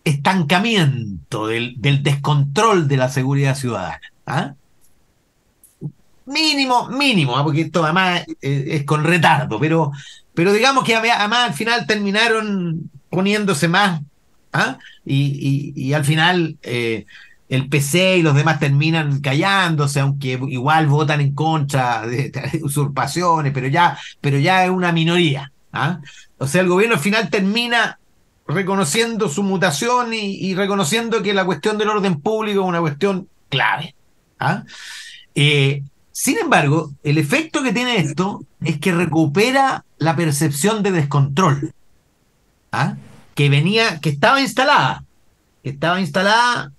estancamiento 0.04 1.48
del, 1.48 1.76
descontrol 2.04 2.88
de 2.88 2.98
la 2.98 3.10
seguridad 3.10 3.56
ciudadana. 3.56 4.02
¿ah? 4.26 4.54
Mínimo, 6.26 6.90
mínimo, 6.90 7.38
¿ah? 7.38 7.44
porque 7.44 7.62
esto 7.62 7.84
además 7.84 8.24
es, 8.42 8.84
con 8.84 9.04
retardo, 9.04 9.60
pero, 9.60 9.92
pero 10.34 10.54
digamos 10.54 10.84
que 10.84 10.96
además 10.96 11.50
al 11.50 11.54
final 11.54 11.88
terminaron 11.88 12.92
poniéndose 13.10 13.68
más, 13.68 14.02
¿ah? 14.54 14.78
y, 15.06 15.94
al 15.94 16.06
final 16.06 16.58
eh, 16.62 17.06
el 17.50 17.68
PC 17.68 18.18
y 18.18 18.22
los 18.22 18.36
demás 18.36 18.60
terminan 18.60 19.22
callándose, 19.22 20.00
aunque 20.00 20.40
igual 20.50 20.88
votan 20.88 21.20
en 21.20 21.34
contra 21.34 22.06
de, 22.06 22.32
usurpaciones, 22.64 23.52
pero 23.52 23.68
ya, 23.68 23.98
pero 24.22 24.38
ya 24.38 24.64
es 24.64 24.70
una 24.70 24.92
minoría. 24.92 25.52
¿ah? 25.74 26.00
O 26.38 26.48
sea, 26.48 26.62
el 26.62 26.70
gobierno 26.70 26.96
al 26.96 27.02
final 27.02 27.30
termina 27.30 28.00
reconociendo 28.48 29.30
su 29.30 29.44
mutación 29.44 30.14
y, 30.14 30.54
reconociendo 30.56 31.22
que 31.22 31.34
la 31.34 31.46
cuestión 31.46 31.78
del 31.78 31.90
orden 31.90 32.22
público 32.22 32.62
es 32.62 32.68
una 32.68 32.82
cuestión 32.82 33.28
clave. 33.50 33.96
¿ah? 34.40 34.64
Eh, 35.34 35.84
sin 36.12 36.38
embargo, 36.38 36.92
el 37.04 37.18
efecto 37.18 37.64
que 37.64 37.74
tiene 37.74 37.98
esto 37.98 38.44
es 38.64 38.80
que 38.80 38.92
recupera 38.92 39.86
la 39.98 40.16
percepción 40.16 40.84
de 40.84 40.92
descontrol, 40.92 41.74
¿ah? 42.72 42.96
que 43.34 43.50
venía, 43.50 44.00
que 44.00 44.10
estaba 44.10 44.40
instalada, 44.40 45.04
que 45.64 45.70
estaba 45.72 46.00
instalada 46.00 46.74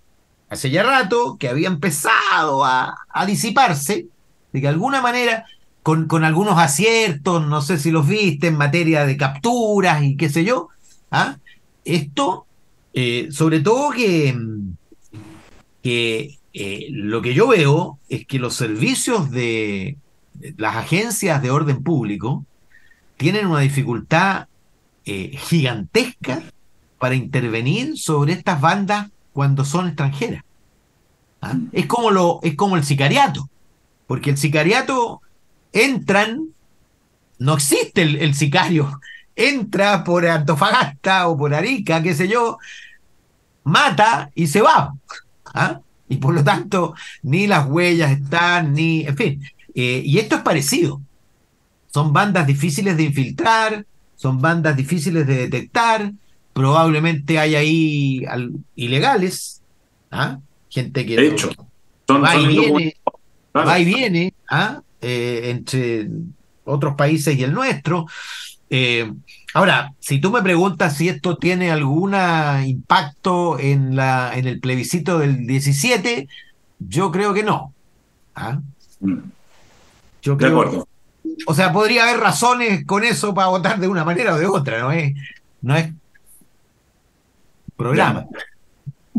hace 0.51 0.71
ya 0.71 0.83
rato, 0.83 1.37
que 1.39 1.49
había 1.49 1.69
empezado 1.69 2.65
a, 2.65 2.97
disiparse, 3.27 4.09
de 4.53 4.61
que 4.61 4.69
alguna 4.69 5.01
manera, 5.01 5.47
con, 5.83 6.09
con, 6.09 6.25
algunos 6.25 6.59
aciertos, 6.59 7.47
no 7.47 7.63
sé 7.63 7.79
si 7.79 7.91
los 7.91 8.07
viste, 8.07 8.49
en 8.49 8.57
materia 8.57 9.07
de 9.07 9.17
capturas 9.17 10.03
y 10.03 10.17
qué 10.17 10.29
sé 10.29 10.45
yo, 10.45 10.69
¿ah? 11.13 11.39
esto, 11.85 12.47
eh, 12.93 13.29
sobre 13.31 13.61
todo 13.61 13.91
que, 13.93 14.37
que 15.83 16.39
eh, 16.53 16.89
lo 16.91 17.23
que 17.23 17.33
yo 17.33 17.47
veo 17.47 17.99
es 18.09 18.27
que 18.27 18.41
los 18.41 18.55
servicios 18.55 19.31
de, 19.31 19.97
las 20.57 20.77
agencias 20.77 21.41
de 21.43 21.51
orden 21.53 21.83
público 21.85 22.45
tienen 23.17 23.47
una 23.47 23.61
dificultad 23.61 24.49
eh, 25.05 25.37
gigantesca 25.37 26.43
para 26.99 27.15
intervenir 27.15 27.97
sobre 27.97 28.33
estas 28.33 28.61
bandas 28.61 29.11
cuando 29.33 29.65
son 29.65 29.89
extranjeras. 29.89 30.43
¿Ah? 31.43 31.55
Es, 31.73 31.87
como 31.87 32.11
lo, 32.11 32.41
es 32.43 32.55
como 32.55 32.77
el 32.77 32.85
sicariato, 32.85 33.49
porque 34.07 34.31
el 34.31 34.37
sicariato 34.37 35.23
entran, 35.73 36.49
no 37.39 37.55
existe 37.55 38.03
el, 38.03 38.35
sicario, 38.35 39.01
entra 39.37 40.05
por 40.05 40.27
Antofagasta 40.27 41.29
o 41.29 41.39
por 41.39 41.55
Arica, 41.55 42.03
qué 42.03 42.15
sé 42.15 42.29
yo, 42.29 42.59
mata 43.65 44.31
y 44.35 44.47
se 44.47 44.61
va. 44.61 44.95
¿Ah? 45.55 45.81
Y 46.09 46.17
por 46.17 46.35
lo 46.35 46.43
tanto, 46.43 46.95
ni 47.23 47.47
las 47.47 47.67
huellas 47.67 48.11
están, 48.11 48.75
ni, 48.75 49.03
en 49.03 49.17
fin. 49.17 49.43
Eh, 49.75 50.03
y 50.05 50.19
esto 50.19 50.37
es 50.37 50.43
parecido. 50.43 51.01
Son 51.93 52.13
bandas 52.13 52.47
difíciles 52.47 52.97
de 52.97 53.05
infiltrar, 53.05 53.87
son 54.17 54.41
bandas 54.41 54.77
difíciles 54.77 55.27
de 55.27 55.49
detectar, 55.49 56.13
probablemente 56.61 57.39
hay 57.39 57.55
ahí 57.55 58.23
ilegales, 58.77 59.63
¿ah? 60.11 60.41
gente 60.69 61.07
que 61.07 61.17
de 61.17 61.29
hecho, 61.29 61.51
va, 62.11 62.37
y 62.37 62.47
viene, 62.47 62.97
va, 63.57 63.79
y 63.79 63.85
viene, 63.87 64.35
¿ah? 64.51 64.83
eh, 65.01 65.41
entre 65.45 66.07
otros 66.65 66.97
países 66.97 67.35
y 67.35 67.45
el 67.45 67.55
nuestro. 67.55 68.05
Eh, 68.69 69.11
ahora, 69.55 69.95
si 70.01 70.21
tú 70.21 70.31
me 70.31 70.43
preguntas 70.43 70.99
si 70.99 71.09
esto 71.09 71.39
tiene 71.39 71.71
algún 71.71 72.15
impacto 72.67 73.59
en, 73.59 73.97
la, 73.97 74.33
en 74.35 74.47
el 74.47 74.61
plebiscito 74.61 75.19
del 75.19 75.47
17, 75.47 76.29
yo 76.79 77.11
creo 77.11 77.33
que 77.33 77.43
no. 77.43 77.73
¿ah? 78.35 78.61
Mm. 79.01 79.17
Yo 80.21 80.37
creo, 80.37 80.51
de 80.51 80.55
acuerdo. 80.55 80.89
O 81.47 81.55
sea, 81.55 81.73
podría 81.73 82.03
haber 82.03 82.21
razones 82.21 82.85
con 82.85 83.03
eso 83.03 83.33
para 83.33 83.49
votar 83.49 83.81
de 83.81 83.89
una 83.89 84.05
manera 84.05 84.35
o 84.35 84.39
de 84.39 84.45
otra, 84.45 84.81
¿no 84.81 84.93
es? 84.93 85.15
No 85.63 85.75
es 85.75 85.91
programa. 87.81 88.27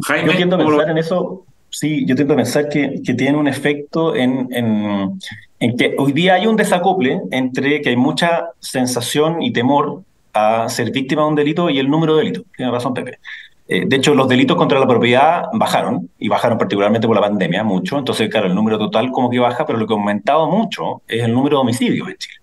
Jaime, 0.08 0.32
yo 0.32 0.38
tiendo 0.38 0.56
a 0.56 0.60
pensar 0.60 0.90
en 0.90 0.98
eso, 0.98 1.46
sí, 1.70 2.06
yo 2.06 2.16
tiendo 2.16 2.34
a 2.34 2.38
pensar 2.38 2.70
que, 2.70 3.02
que 3.06 3.14
tiene 3.14 3.38
un 3.38 3.48
efecto 3.48 4.16
en, 4.16 4.48
en, 4.52 5.20
en, 5.60 5.78
que 5.78 5.96
hoy 5.98 6.12
día 6.12 6.36
hay 6.36 6.48
un 6.48 6.56
desacople 6.56 7.22
entre 7.32 7.82
que 7.82 7.90
hay 7.90 7.98
mucha 7.98 8.50
sensación 8.60 9.42
y 9.42 9.52
temor 9.52 10.04
a 10.34 10.70
ser 10.70 10.92
víctima 10.92 11.24
de 11.24 11.28
un 11.28 11.36
delito 11.36 11.70
y 11.70 11.80
el 11.80 11.90
número 11.90 12.16
de 12.16 12.24
delitos. 12.24 12.46
Tiene 12.56 12.72
razón 12.72 12.94
Pepe. 12.94 13.20
Eh, 13.68 13.86
de 13.88 13.96
hecho, 13.96 14.14
los 14.14 14.28
delitos 14.28 14.58
contra 14.58 14.80
la 14.80 14.88
propiedad 14.88 15.46
bajaron, 15.54 16.10
y 16.20 16.28
bajaron 16.28 16.58
particularmente 16.58 17.08
por 17.08 17.16
la 17.16 17.22
pandemia, 17.22 17.64
mucho. 17.64 17.98
Entonces, 17.98 18.30
claro, 18.30 18.48
el 18.48 18.56
número 18.56 18.78
total 18.78 19.12
como 19.12 19.30
que 19.30 19.40
baja, 19.40 19.66
pero 19.66 19.80
lo 19.80 19.88
que 19.88 19.94
ha 19.94 19.98
aumentado 19.98 20.50
mucho 20.50 21.04
es 21.08 21.24
el 21.24 21.34
número 21.34 21.58
de 21.58 21.62
homicidios 21.62 22.10
en 22.10 22.16
Chile. 22.18 22.41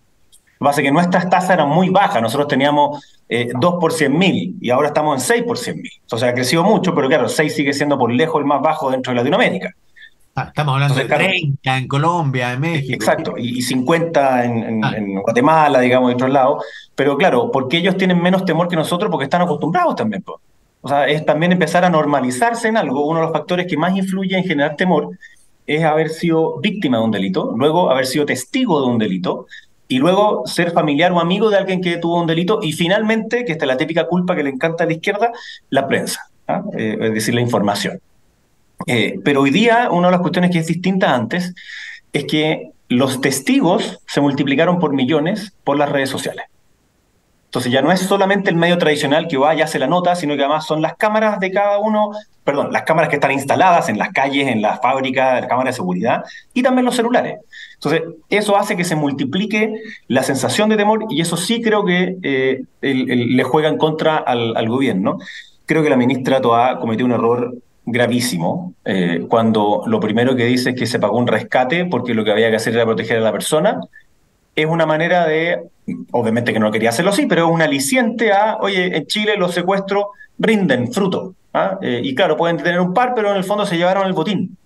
Lo 0.60 0.64
que 0.64 0.70
pasa 0.70 0.80
es 0.80 0.86
que 0.86 0.92
nuestras 0.92 1.30
tasas 1.30 1.50
eran 1.50 1.68
muy 1.68 1.88
bajas. 1.90 2.20
Nosotros 2.20 2.48
teníamos 2.48 3.04
eh, 3.28 3.50
2 3.54 3.74
por 3.80 3.92
100 3.92 4.18
mil 4.18 4.56
y 4.60 4.70
ahora 4.70 4.88
estamos 4.88 5.20
en 5.20 5.26
6 5.26 5.44
por 5.44 5.56
100 5.56 5.76
mil. 5.76 5.92
O 6.10 6.18
sea, 6.18 6.30
ha 6.30 6.34
crecido 6.34 6.64
mucho, 6.64 6.94
pero 6.94 7.08
claro, 7.08 7.28
6 7.28 7.54
sigue 7.54 7.72
siendo 7.72 7.96
por 7.96 8.12
lejos 8.12 8.40
el 8.40 8.46
más 8.46 8.60
bajo 8.60 8.90
dentro 8.90 9.12
de 9.12 9.18
Latinoamérica. 9.18 9.72
Ah, 10.34 10.44
estamos 10.48 10.74
hablando 10.74 10.94
de 10.94 11.04
30 11.04 11.78
en 11.78 11.88
Colombia, 11.88 12.52
en 12.52 12.60
México. 12.60 12.94
Exacto, 12.94 13.34
y, 13.36 13.62
50 13.62 14.44
en, 14.44 14.84
ah. 14.84 14.92
en, 14.96 15.20
Guatemala, 15.20 15.80
digamos, 15.80 16.10
de 16.10 16.14
otros 16.14 16.30
lados. 16.30 16.64
Pero 16.94 17.16
claro, 17.16 17.50
porque 17.52 17.78
ellos 17.78 17.96
tienen 17.96 18.20
menos 18.20 18.44
temor 18.44 18.68
que 18.68 18.76
nosotros 18.76 19.10
porque 19.10 19.24
están 19.24 19.42
acostumbrados 19.42 19.96
también. 19.96 20.24
O 20.80 20.88
sea, 20.88 21.06
es 21.08 21.24
también 21.24 21.52
empezar 21.52 21.84
a 21.84 21.90
normalizarse 21.90 22.68
en 22.68 22.76
algo. 22.76 23.06
Uno 23.06 23.20
de 23.20 23.26
los 23.26 23.32
factores 23.32 23.66
que 23.66 23.76
más 23.76 23.96
influye 23.96 24.36
en 24.36 24.44
generar 24.44 24.76
temor 24.76 25.10
es 25.66 25.84
haber 25.84 26.08
sido 26.08 26.58
víctima 26.60 26.98
de 26.98 27.04
un 27.04 27.10
delito, 27.10 27.52
luego 27.56 27.90
haber 27.90 28.06
sido 28.06 28.24
testigo 28.24 28.80
de 28.80 28.86
un 28.86 28.98
delito, 28.98 29.46
y 29.88 29.98
luego 29.98 30.42
ser 30.46 30.70
familiar 30.72 31.10
o 31.12 31.20
amigo 31.20 31.48
de 31.50 31.56
alguien 31.56 31.80
que 31.80 31.96
tuvo 31.96 32.20
un 32.20 32.26
delito 32.26 32.60
y 32.62 32.72
finalmente, 32.72 33.44
que 33.44 33.52
esta 33.52 33.64
es 33.64 33.68
la 33.68 33.76
típica 33.76 34.06
culpa 34.06 34.36
que 34.36 34.42
le 34.42 34.50
encanta 34.50 34.84
a 34.84 34.86
la 34.86 34.92
izquierda, 34.92 35.32
la 35.70 35.88
prensa, 35.88 36.28
¿ah? 36.46 36.62
eh, 36.76 36.98
es 37.00 37.14
decir, 37.14 37.34
la 37.34 37.40
información. 37.40 37.98
Eh, 38.86 39.18
pero 39.24 39.40
hoy 39.40 39.50
día 39.50 39.88
una 39.90 40.08
de 40.08 40.12
las 40.12 40.20
cuestiones 40.20 40.50
que 40.50 40.58
es 40.58 40.66
distinta 40.66 41.14
antes 41.14 41.54
es 42.12 42.24
que 42.26 42.70
los 42.88 43.20
testigos 43.20 43.98
se 44.06 44.20
multiplicaron 44.20 44.78
por 44.78 44.92
millones 44.92 45.52
por 45.64 45.78
las 45.78 45.90
redes 45.90 46.10
sociales. 46.10 46.46
Entonces 47.46 47.72
ya 47.72 47.80
no 47.80 47.90
es 47.90 48.00
solamente 48.00 48.50
el 48.50 48.56
medio 48.56 48.76
tradicional 48.76 49.26
que 49.26 49.38
va 49.38 49.54
y 49.54 49.62
hace 49.62 49.78
la 49.78 49.86
nota, 49.86 50.14
sino 50.14 50.36
que 50.36 50.42
además 50.42 50.66
son 50.66 50.82
las 50.82 50.96
cámaras 50.96 51.40
de 51.40 51.50
cada 51.50 51.78
uno, 51.78 52.10
perdón, 52.44 52.72
las 52.72 52.82
cámaras 52.82 53.08
que 53.08 53.16
están 53.16 53.32
instaladas 53.32 53.88
en 53.88 53.96
las 53.96 54.10
calles, 54.10 54.48
en 54.48 54.60
las 54.60 54.80
fábricas, 54.82 55.40
las 55.40 55.48
cámaras 55.48 55.74
de 55.74 55.76
seguridad 55.76 56.24
y 56.52 56.62
también 56.62 56.84
los 56.84 56.94
celulares. 56.94 57.38
Entonces, 57.80 58.02
eso 58.28 58.56
hace 58.56 58.76
que 58.76 58.82
se 58.82 58.96
multiplique 58.96 59.72
la 60.08 60.24
sensación 60.24 60.68
de 60.68 60.76
temor 60.76 61.06
y 61.10 61.20
eso 61.20 61.36
sí 61.36 61.62
creo 61.62 61.84
que 61.84 62.16
eh, 62.22 62.62
le 62.80 63.42
juega 63.44 63.68
en 63.68 63.78
contra 63.78 64.16
al, 64.16 64.68
gobierno. 64.68 65.18
Creo 65.64 65.84
que 65.84 65.90
la 65.90 65.96
ministra 65.96 66.40
Toa 66.40 66.80
cometió 66.80 67.06
un 67.06 67.12
error 67.12 67.54
gravísimo 67.86 68.74
eh, 68.84 69.24
cuando 69.28 69.82
lo 69.86 70.00
primero 70.00 70.34
que 70.34 70.44
dice 70.44 70.70
es 70.70 70.76
que 70.76 70.86
se 70.86 70.98
pagó 70.98 71.18
un 71.18 71.28
rescate 71.28 71.84
porque 71.86 72.14
lo 72.14 72.24
que 72.24 72.32
había 72.32 72.50
que 72.50 72.56
hacer 72.56 72.74
era 72.74 72.84
proteger 72.84 73.18
a 73.18 73.20
la 73.20 73.32
persona. 73.32 73.80
Es 74.56 74.66
una 74.66 74.84
manera 74.84 75.24
de, 75.24 75.62
obviamente 76.10 76.52
que 76.52 76.58
no 76.58 76.72
quería 76.72 76.88
hacerlo 76.88 77.12
así, 77.12 77.26
pero 77.26 77.46
es 77.46 77.52
un 77.52 77.62
aliciente 77.62 78.32
a, 78.32 78.56
oye, 78.60 78.96
en 78.96 79.06
Chile 79.06 79.36
los 79.36 79.54
secuestros 79.54 80.06
rinden 80.36 80.92
fruto. 80.92 81.34
¿ah? 81.54 81.78
Eh, 81.80 82.00
y 82.02 82.12
claro, 82.16 82.36
pueden 82.36 82.56
tener 82.56 82.80
un 82.80 82.92
par, 82.92 83.12
pero 83.14 83.30
en 83.30 83.36
el 83.36 83.44
fondo 83.44 83.64
se 83.64 83.76
llevaron 83.76 84.04
el 84.04 84.14
botín. 84.14 84.56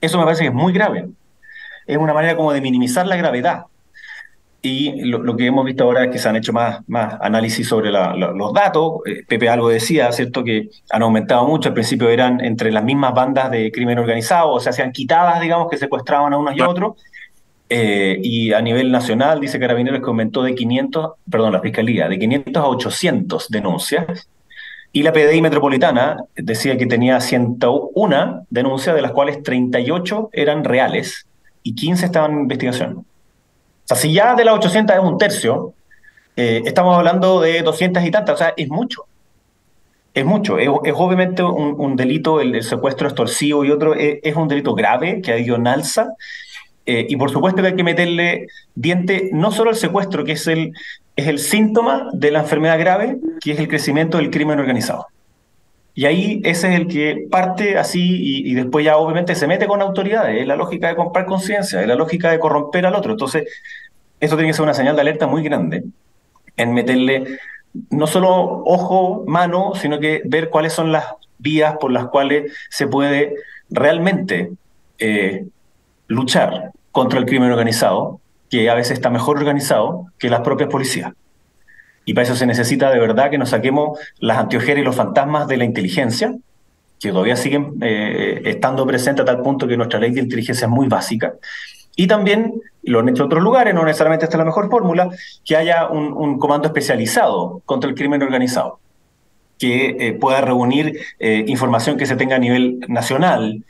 Eso 0.00 0.18
me 0.18 0.24
parece 0.24 0.42
que 0.42 0.48
es 0.48 0.54
muy 0.54 0.72
grave 0.72 1.06
es 1.86 1.96
una 1.96 2.14
manera 2.14 2.36
como 2.36 2.52
de 2.52 2.60
minimizar 2.60 3.06
la 3.06 3.16
gravedad. 3.16 3.64
Y 4.64 5.02
lo, 5.02 5.36
que 5.36 5.44
hemos 5.44 5.66
visto 5.66 5.84
ahora 5.84 6.04
es 6.04 6.10
que 6.10 6.18
se 6.18 6.26
han 6.26 6.36
hecho 6.36 6.54
más, 6.54 6.80
más 6.86 7.18
análisis 7.20 7.68
sobre 7.68 7.90
los 7.90 8.52
datos. 8.54 9.00
Eh, 9.04 9.22
Pepe 9.28 9.50
algo 9.50 9.68
decía, 9.68 10.10
¿cierto? 10.10 10.42
Que 10.42 10.70
han 10.88 11.02
aumentado 11.02 11.46
mucho. 11.46 11.68
Al 11.68 11.74
principio 11.74 12.08
eran 12.08 12.42
entre 12.42 12.72
las 12.72 12.82
mismas 12.82 13.12
bandas 13.12 13.50
de 13.50 13.70
crimen 13.70 13.98
organizado, 13.98 14.52
o 14.52 14.60
sea, 14.60 14.72
se 14.72 14.82
han 14.82 14.92
quitadas, 14.92 15.42
digamos, 15.42 15.68
que 15.68 15.76
secuestraban 15.76 16.32
a 16.32 16.38
unos 16.38 16.56
y 16.56 16.62
a 16.62 16.68
otros. 16.70 16.94
Eh, 17.68 18.18
y 18.22 18.54
a 18.54 18.62
nivel 18.62 18.90
nacional, 18.90 19.38
dice 19.38 19.58
Carabineros 19.58 20.00
que 20.00 20.06
aumentó 20.06 20.42
de 20.42 20.54
500, 20.54 21.12
perdón, 21.30 21.52
la 21.52 21.60
Fiscalía, 21.60 22.08
de 22.08 22.18
500 22.18 22.62
a 22.62 22.66
800 22.66 23.48
denuncias. 23.50 24.30
Y 24.92 25.02
la 25.02 25.12
PDI 25.12 25.42
metropolitana 25.42 26.16
decía 26.36 26.78
que 26.78 26.86
tenía 26.86 27.20
101 27.20 28.46
denuncias, 28.48 28.96
de 28.96 29.02
las 29.02 29.12
cuales 29.12 29.42
38 29.42 30.30
eran 30.32 30.64
reales 30.64 31.26
y 31.64 31.74
15 31.74 32.06
estaban 32.06 32.32
en 32.32 32.40
investigación. 32.40 32.98
O 32.98 33.04
sea, 33.86 33.96
si 33.96 34.12
ya 34.12 34.36
de 34.36 34.44
las 34.44 34.54
800 34.54 34.96
es 34.96 35.02
un 35.02 35.18
tercio, 35.18 35.74
eh, 36.36 36.62
estamos 36.64 36.96
hablando 36.96 37.40
de 37.40 37.62
200 37.62 38.04
y 38.04 38.10
tantas, 38.12 38.34
o 38.36 38.38
sea, 38.38 38.54
es 38.56 38.68
mucho. 38.68 39.06
Es 40.12 40.24
mucho, 40.24 40.58
es, 40.58 40.68
obviamente 40.94 41.42
un, 41.42 41.96
delito, 41.96 42.40
el, 42.40 42.62
secuestro 42.62 43.08
extorsivo 43.08 43.64
y 43.64 43.72
otro, 43.72 43.94
es, 43.96 44.36
un 44.36 44.46
delito 44.46 44.72
grave 44.72 45.20
que 45.20 45.32
ha 45.32 45.38
ido 45.38 45.56
en 45.56 45.66
alza. 45.66 46.10
Eh, 46.86 47.06
y 47.08 47.16
por 47.16 47.32
supuesto 47.32 47.62
que 47.62 47.68
hay 47.68 47.76
que 47.76 47.82
meterle 47.82 48.46
diente 48.76 49.30
no 49.32 49.50
solo 49.50 49.70
al 49.70 49.76
secuestro, 49.76 50.24
que 50.24 50.32
es 50.32 50.46
el, 50.46 50.72
es 51.16 51.26
el 51.26 51.40
síntoma 51.40 52.10
de 52.12 52.30
la 52.30 52.40
enfermedad 52.40 52.78
grave, 52.78 53.16
que 53.40 53.52
es 53.52 53.58
el 53.58 53.66
crecimiento 53.66 54.18
del 54.18 54.30
crimen 54.30 54.60
organizado. 54.60 55.08
Y 55.94 56.06
ahí 56.06 56.40
ese 56.44 56.74
es 56.74 56.80
el 56.80 56.88
que 56.88 57.28
parte 57.30 57.78
así 57.78 58.42
y, 58.44 58.54
después 58.54 58.84
ya 58.84 58.96
obviamente 58.96 59.34
se 59.36 59.46
mete 59.46 59.66
con 59.66 59.80
autoridades. 59.80 60.40
Es 60.40 60.46
la 60.46 60.56
lógica 60.56 60.88
de 60.88 60.96
comprar 60.96 61.24
conciencia, 61.24 61.80
es 61.80 61.86
la 61.86 61.94
lógica 61.94 62.30
de 62.30 62.40
corromper 62.40 62.86
al 62.86 62.96
otro. 62.96 63.12
Entonces, 63.12 63.44
esto 64.18 64.36
tiene 64.36 64.50
que 64.50 64.54
ser 64.54 64.64
una 64.64 64.74
señal 64.74 64.96
de 64.96 65.02
alerta 65.02 65.26
muy 65.26 65.42
grande 65.44 65.84
en 66.56 66.74
meterle 66.74 67.38
no 67.90 68.06
solo 68.06 68.62
ojo, 68.64 69.24
mano, 69.26 69.72
sino 69.74 69.98
que 70.00 70.22
ver 70.24 70.50
cuáles 70.50 70.72
son 70.72 70.92
las 70.92 71.06
vías 71.38 71.76
por 71.78 71.90
las 71.90 72.06
cuales 72.06 72.52
se 72.70 72.86
puede 72.86 73.34
realmente 73.70 74.52
eh, 74.98 75.46
luchar 76.06 76.72
contra 76.92 77.18
el 77.18 77.26
crimen 77.26 77.50
organizado, 77.50 78.20
que 78.50 78.70
a 78.70 78.74
veces 78.74 78.92
está 78.92 79.10
mejor 79.10 79.38
organizado 79.38 80.06
que 80.18 80.30
las 80.30 80.40
propias 80.40 80.70
policías. 80.70 81.12
Y 82.04 82.14
para 82.14 82.24
eso 82.24 82.36
se 82.36 82.46
necesita 82.46 82.90
de 82.90 82.98
verdad 82.98 83.30
que 83.30 83.38
nos 83.38 83.50
saquemos 83.50 83.98
las 84.18 84.38
antiojeras 84.38 84.82
y 84.82 84.84
los 84.84 84.96
fantasmas 84.96 85.48
de 85.48 85.56
la 85.56 85.64
inteligencia, 85.64 86.34
que 87.00 87.10
todavía 87.10 87.36
siguen 87.36 87.74
eh, 87.80 88.42
estando 88.44 88.86
presentes 88.86 89.22
a 89.22 89.26
tal 89.26 89.42
punto 89.42 89.66
que 89.66 89.76
nuestra 89.76 89.98
ley 89.98 90.12
de 90.12 90.20
inteligencia 90.20 90.66
es 90.66 90.70
muy 90.70 90.88
básica, 90.88 91.34
y 91.96 92.06
también, 92.06 92.60
lo 92.82 93.00
han 93.00 93.08
hecho 93.08 93.24
otros 93.24 93.42
lugares, 93.42 93.74
no 93.74 93.84
necesariamente 93.84 94.24
esta 94.24 94.36
es 94.36 94.38
la 94.38 94.44
mejor 94.44 94.68
fórmula, 94.68 95.10
que 95.44 95.56
haya 95.56 95.88
un, 95.88 96.38
comando 96.38 96.66
especializado 96.68 97.62
contra 97.64 97.88
el 97.88 97.94
crimen 97.94 98.22
organizado, 98.22 98.80
que 99.58 99.96
eh, 99.98 100.12
pueda 100.14 100.40
reunir 100.40 100.98
eh, 101.20 101.44
información 101.46 101.96
que 101.96 102.06
se 102.06 102.16
tenga 102.16 102.36
a 102.36 102.40
nivel 102.40 102.80
nacional 102.88 103.64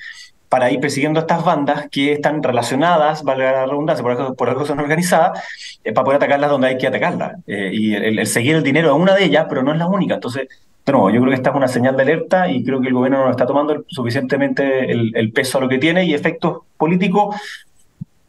para 0.54 0.70
ir 0.70 0.78
persiguiendo 0.78 1.18
estas 1.18 1.44
bandas 1.44 1.88
que 1.90 2.12
están 2.12 2.40
relacionadas, 2.40 3.24
valga 3.24 3.50
la 3.50 3.66
redundancia, 3.66 4.04
por 4.04 4.12
algo, 4.12 4.34
por 4.34 4.48
algo 4.48 4.64
son 4.64 4.78
organizadas, 4.78 5.42
eh, 5.82 5.92
para 5.92 6.04
poder 6.04 6.18
atacarlas 6.18 6.48
donde 6.48 6.68
hay 6.68 6.78
que 6.78 6.86
atacarlas. 6.86 7.32
y 7.44 7.92
el, 7.92 8.24
seguir 8.28 8.54
el 8.54 8.62
dinero 8.62 8.94
es 8.94 9.02
una 9.02 9.16
de 9.16 9.24
ellas, 9.24 9.46
pero 9.48 9.64
no 9.64 9.72
es 9.72 9.78
la 9.78 9.88
única. 9.88 10.14
Entonces, 10.14 10.46
no, 10.86 11.10
yo 11.10 11.20
creo 11.20 11.30
que 11.30 11.34
esta 11.34 11.50
es 11.50 11.56
una 11.56 11.66
señal 11.66 11.96
de 11.96 12.02
alerta 12.02 12.48
y 12.48 12.62
creo 12.62 12.80
que 12.80 12.86
el 12.86 12.94
gobierno 12.94 13.24
no 13.24 13.32
está 13.32 13.46
tomando 13.46 13.84
suficientemente 13.88 14.92
el, 14.92 15.32
peso 15.32 15.58
a 15.58 15.62
lo 15.62 15.68
que 15.68 15.78
tiene 15.78 16.04
y 16.04 16.14
efectos 16.14 16.58
políticos 16.76 17.34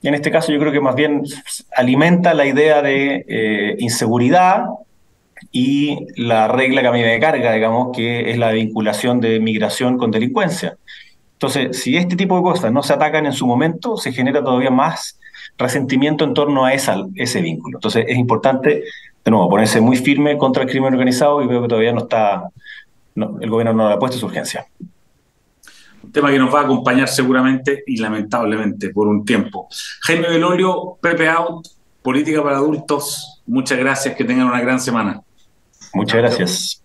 en 0.01 0.15
este 0.15 0.31
caso 0.31 0.51
yo 0.51 0.59
creo 0.59 0.71
que 0.71 0.81
más 0.81 0.95
bien 0.95 1.21
alimenta 1.75 2.33
la 2.33 2.47
idea 2.47 2.81
de 2.81 3.23
eh, 3.27 3.75
inseguridad 3.77 4.65
y 5.51 6.07
la 6.15 6.47
regla 6.47 6.81
que 6.81 6.88
a 6.88 6.91
mí 6.91 7.01
me 7.01 7.19
carga, 7.19 7.53
digamos, 7.53 7.95
que 7.95 8.31
es 8.31 8.38
la 8.38 8.51
vinculación 8.51 9.19
de 9.19 9.39
migración 9.39 9.97
con 9.97 10.11
delincuencia. 10.11 10.77
Entonces, 11.36 11.80
si 11.80 11.98
este 11.98 12.15
tipo 12.15 12.38
de 12.38 12.43
cosas 12.43 12.71
no 12.71 12.82
se 12.82 12.93
atacan 12.93 13.26
en 13.26 13.34
su 13.34 13.45
momento, 13.45 13.98
se 13.98 14.12
genera 14.12 14.43
todavía 14.43 14.71
más 14.71 15.19
resentimiento 15.58 16.24
en 16.24 16.34
torno 16.34 16.65
a 16.65 16.74
esa, 16.74 17.06
ese 17.15 17.41
vínculo. 17.41 17.78
Entonces, 17.78 18.06
es 18.08 18.17
importante, 18.17 18.84
de 19.24 19.32
nuevo, 19.32 19.50
ponerse 19.50 19.82
muy 19.82 19.98
firme 19.98 20.38
contra 20.38 20.63
el 20.63 20.69
crimen 20.69 20.93
organizado 20.93 21.41
y 21.41 21.48
veo 21.48 21.62
que 21.62 21.67
todavía 21.67 21.91
no 21.91 22.00
está, 22.00 22.50
el 23.15 23.50
gobierno 23.50 23.74
no 23.74 23.89
le 23.89 23.95
ha 23.95 24.00
puesto 24.00 24.17
su 24.17 24.26
urgencia 24.26 24.65
tema 26.12 26.32
que 26.32 26.39
nos 26.39 26.54
va 26.54 26.62
a 26.62 26.63
acompañar 26.63 27.08
seguramente 27.08 27.84
y 27.86 27.98
lamentablemente 27.98 28.89
por 28.89 29.08
un 29.08 29.26
tiempo. 29.26 29.67
Jaime 30.02 30.30
Belolio, 30.30 30.98
Pepe 31.02 31.28
Out, 31.28 31.67
Política 32.02 32.43
para 32.43 32.58
Adultos, 32.58 33.41
muchas 33.45 33.78
gracias, 33.78 34.15
que 34.15 34.24
tengan 34.24 34.48
una 34.48 34.62
gran 34.62 34.80
semana. 34.80 35.21
Muchas 35.93 36.17
gracias. 36.17 36.85